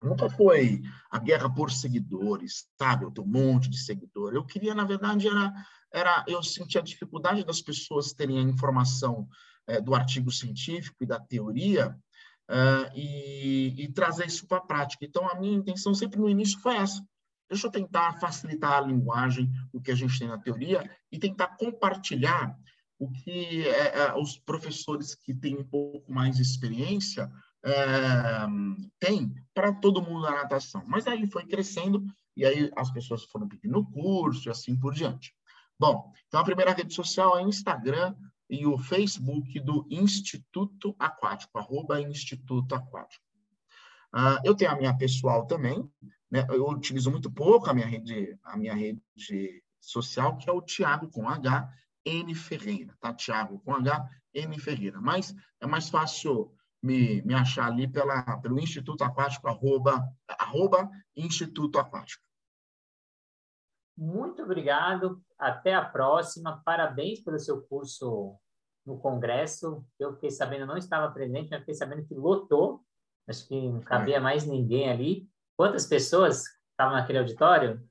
nunca 0.02 0.30
foi 0.30 0.80
a 1.10 1.18
guerra 1.18 1.52
por 1.52 1.70
seguidores, 1.70 2.66
sabe? 2.78 3.04
Eu 3.04 3.10
tenho 3.10 3.26
um 3.26 3.30
monte 3.30 3.68
de 3.68 3.78
seguidor. 3.78 4.32
Eu 4.32 4.44
queria, 4.44 4.74
na 4.74 4.84
verdade, 4.84 5.28
era 5.28 5.52
era 5.92 6.22
eu 6.28 6.42
sentia 6.42 6.80
a 6.80 6.84
dificuldade 6.84 7.44
das 7.44 7.62
pessoas 7.62 8.12
terem 8.12 8.38
a 8.38 8.42
informação 8.42 9.26
é, 9.68 9.80
do 9.80 9.94
artigo 9.94 10.32
científico 10.32 11.04
e 11.04 11.06
da 11.06 11.20
teoria 11.20 11.96
uh, 12.50 12.90
e, 12.96 13.74
e, 13.84 13.92
trazer 13.92 14.26
isso 14.26 14.46
para 14.46 14.58
a 14.58 14.62
prática. 14.62 15.04
Então, 15.04 15.28
a 15.28 15.38
minha 15.38 15.56
intenção 15.56 15.94
sempre 15.94 16.18
no 16.18 16.28
início 16.28 16.58
foi 16.60 16.76
essa, 16.76 17.06
deixa 17.48 17.66
eu 17.66 17.70
tentar 17.70 18.18
facilitar 18.18 18.72
a 18.72 18.80
linguagem, 18.80 19.50
o 19.72 19.80
que 19.80 19.90
a 19.90 19.94
gente 19.94 20.18
tem 20.18 20.28
na 20.28 20.38
teoria, 20.38 20.90
e 21.12 21.18
tentar 21.18 21.48
compartilhar 21.56 22.58
o 22.98 23.10
que 23.10 23.66
é, 23.68 23.98
é, 24.00 24.14
os 24.14 24.38
professores 24.38 25.14
que 25.14 25.32
têm 25.32 25.56
um 25.56 25.64
pouco 25.64 26.10
mais 26.12 26.36
de 26.36 26.42
experiência 26.42 27.30
é, 27.64 28.46
têm 28.98 29.34
para 29.54 29.72
todo 29.72 30.02
mundo 30.02 30.22
na 30.22 30.32
natação. 30.32 30.82
Mas 30.86 31.06
aí 31.06 31.30
foi 31.30 31.46
crescendo, 31.46 32.04
e 32.36 32.44
aí 32.44 32.70
as 32.76 32.90
pessoas 32.90 33.24
foram 33.24 33.48
pedindo 33.48 33.84
curso 33.84 34.48
e 34.48 34.50
assim 34.50 34.76
por 34.76 34.94
diante. 34.94 35.32
Bom, 35.78 36.12
então 36.26 36.40
a 36.40 36.44
primeira 36.44 36.72
rede 36.72 36.92
social 36.92 37.38
é 37.38 37.42
Instagram 37.42 38.14
e 38.48 38.66
o 38.66 38.78
Facebook 38.78 39.60
do 39.60 39.86
Instituto 39.90 40.94
Aquático, 40.98 41.58
arroba 41.58 42.00
Instituto 42.00 42.74
Aquático. 42.74 43.24
Uh, 44.14 44.40
eu 44.44 44.54
tenho 44.54 44.70
a 44.70 44.76
minha 44.76 44.96
pessoal 44.96 45.46
também, 45.46 45.88
né? 46.30 46.46
eu 46.48 46.66
utilizo 46.68 47.10
muito 47.10 47.30
pouco 47.30 47.68
a 47.68 47.74
minha 47.74 47.86
rede, 47.86 48.38
a 48.42 48.56
minha 48.56 48.74
rede 48.74 49.62
social, 49.80 50.36
que 50.36 50.48
é 50.48 50.52
o 50.52 50.62
Tiago 50.62 51.10
com 51.10 51.28
H, 51.28 51.70
N 52.04 52.34
Ferreira, 52.34 52.96
tá? 53.00 53.12
Tiago 53.12 53.58
com 53.60 53.74
H, 53.74 54.08
N 54.32 54.58
Ferreira. 54.58 55.00
Mas 55.00 55.34
é 55.60 55.66
mais 55.66 55.90
fácil 55.90 56.52
me, 56.82 57.22
me 57.22 57.34
achar 57.34 57.66
ali 57.66 57.86
pela, 57.86 58.38
pelo 58.38 58.58
Instituto 58.58 59.04
Aquático, 59.04 59.48
arroba, 59.48 60.08
arroba 60.26 60.90
Instituto 61.14 61.78
Aquático. 61.78 62.27
Muito 63.98 64.42
obrigado. 64.44 65.20
Até 65.36 65.74
a 65.74 65.84
próxima. 65.84 66.62
Parabéns 66.64 67.20
pelo 67.20 67.38
seu 67.40 67.60
curso 67.62 68.36
no 68.86 68.96
Congresso. 68.96 69.84
Eu 69.98 70.14
fiquei 70.14 70.30
sabendo, 70.30 70.66
não 70.66 70.76
estava 70.76 71.12
presente, 71.12 71.50
mas 71.50 71.60
fiquei 71.60 71.74
sabendo 71.74 72.06
que 72.06 72.14
lotou. 72.14 72.80
Acho 73.26 73.46
que 73.48 73.60
não 73.60 73.80
cabia 73.80 74.20
mais 74.20 74.46
ninguém 74.46 74.88
ali. 74.88 75.28
Quantas 75.56 75.84
pessoas 75.84 76.44
estavam 76.70 76.94
naquele 76.94 77.18
auditório? 77.18 77.82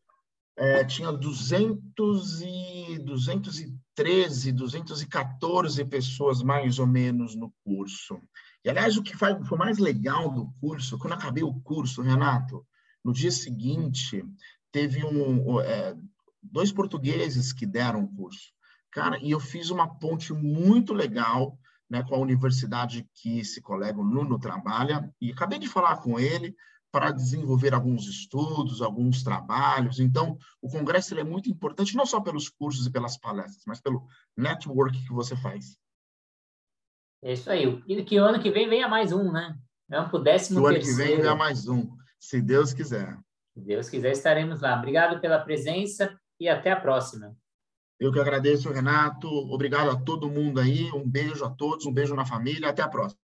É, 0.55 0.85
tinha 0.85 1.11
200 1.11 2.41
e, 2.41 2.99
213, 2.99 4.51
214 4.53 5.85
pessoas 5.85 6.41
mais 6.41 6.79
ou 6.79 6.87
menos 6.87 7.35
no 7.35 7.53
curso. 7.65 8.17
E, 8.63 8.69
aliás, 8.69 8.95
o 8.95 9.03
que 9.03 9.15
foi 9.15 9.57
mais 9.57 9.77
legal 9.77 10.31
do 10.31 10.49
curso, 10.61 10.97
quando 10.97 11.13
acabei 11.13 11.43
o 11.43 11.53
curso, 11.61 12.01
Renato, 12.01 12.65
no 13.03 13.13
dia 13.13 13.29
seguinte, 13.29 14.23
teve 14.71 15.05
um, 15.05 15.59
é, 15.61 15.95
dois 16.41 16.71
portugueses 16.71 17.53
que 17.53 17.65
deram 17.65 18.03
o 18.03 18.15
curso. 18.15 18.51
Cara, 18.91 19.17
e 19.21 19.31
eu 19.31 19.39
fiz 19.39 19.69
uma 19.69 19.87
ponte 19.99 20.33
muito 20.33 20.93
legal 20.93 21.57
né, 21.89 22.03
com 22.03 22.15
a 22.15 22.19
universidade 22.19 23.07
que 23.13 23.39
esse 23.39 23.61
colega, 23.61 23.99
o 23.99 24.03
Nuno, 24.03 24.39
trabalha, 24.39 25.13
e 25.21 25.31
acabei 25.31 25.59
de 25.59 25.67
falar 25.67 25.97
com 25.97 26.19
ele 26.19 26.55
para 26.91 27.11
desenvolver 27.11 27.73
alguns 27.73 28.07
estudos, 28.07 28.81
alguns 28.81 29.23
trabalhos. 29.23 29.99
Então, 29.99 30.37
o 30.61 30.69
congresso 30.69 31.17
é 31.17 31.23
muito 31.23 31.49
importante, 31.49 31.95
não 31.95 32.05
só 32.05 32.19
pelos 32.19 32.49
cursos 32.49 32.87
e 32.87 32.91
pelas 32.91 33.17
palestras, 33.17 33.63
mas 33.67 33.79
pelo 33.79 34.07
network 34.35 34.97
que 35.05 35.13
você 35.13 35.35
faz. 35.35 35.77
É 37.21 37.33
isso 37.33 37.49
aí. 37.49 37.83
E 37.87 38.03
que 38.03 38.19
o 38.19 38.23
ano 38.23 38.41
que 38.41 38.51
vem 38.51 38.69
venha 38.69 38.87
mais 38.87 39.11
um, 39.11 39.31
né? 39.31 39.57
Vamos 39.89 40.13
o 40.13 40.19
décimo 40.19 40.61
O 40.61 40.67
ano 40.67 40.79
que 40.79 40.93
vem 40.93 41.17
venha 41.17 41.35
mais 41.35 41.67
um, 41.67 41.95
se 42.19 42.41
Deus 42.41 42.73
quiser. 42.73 43.17
Se 43.57 43.63
Deus 43.63 43.89
quiser, 43.89 44.11
estaremos 44.11 44.61
lá. 44.61 44.77
Obrigado 44.77 45.19
pela 45.19 45.39
presença 45.39 46.15
e 46.39 46.47
até 46.47 46.69
a 46.69 46.79
próxima. 46.79 47.35
Eu 47.99 48.11
que 48.11 48.19
agradeço, 48.19 48.71
Renato. 48.71 49.27
Obrigado 49.27 49.89
a 49.89 49.99
todo 49.99 50.29
mundo 50.29 50.59
aí. 50.59 50.91
Um 50.91 51.09
beijo 51.09 51.43
a 51.43 51.49
todos, 51.49 51.87
um 51.87 51.91
beijo 51.91 52.13
na 52.13 52.23
família. 52.23 52.69
Até 52.69 52.83
a 52.83 52.87
próxima. 52.87 53.19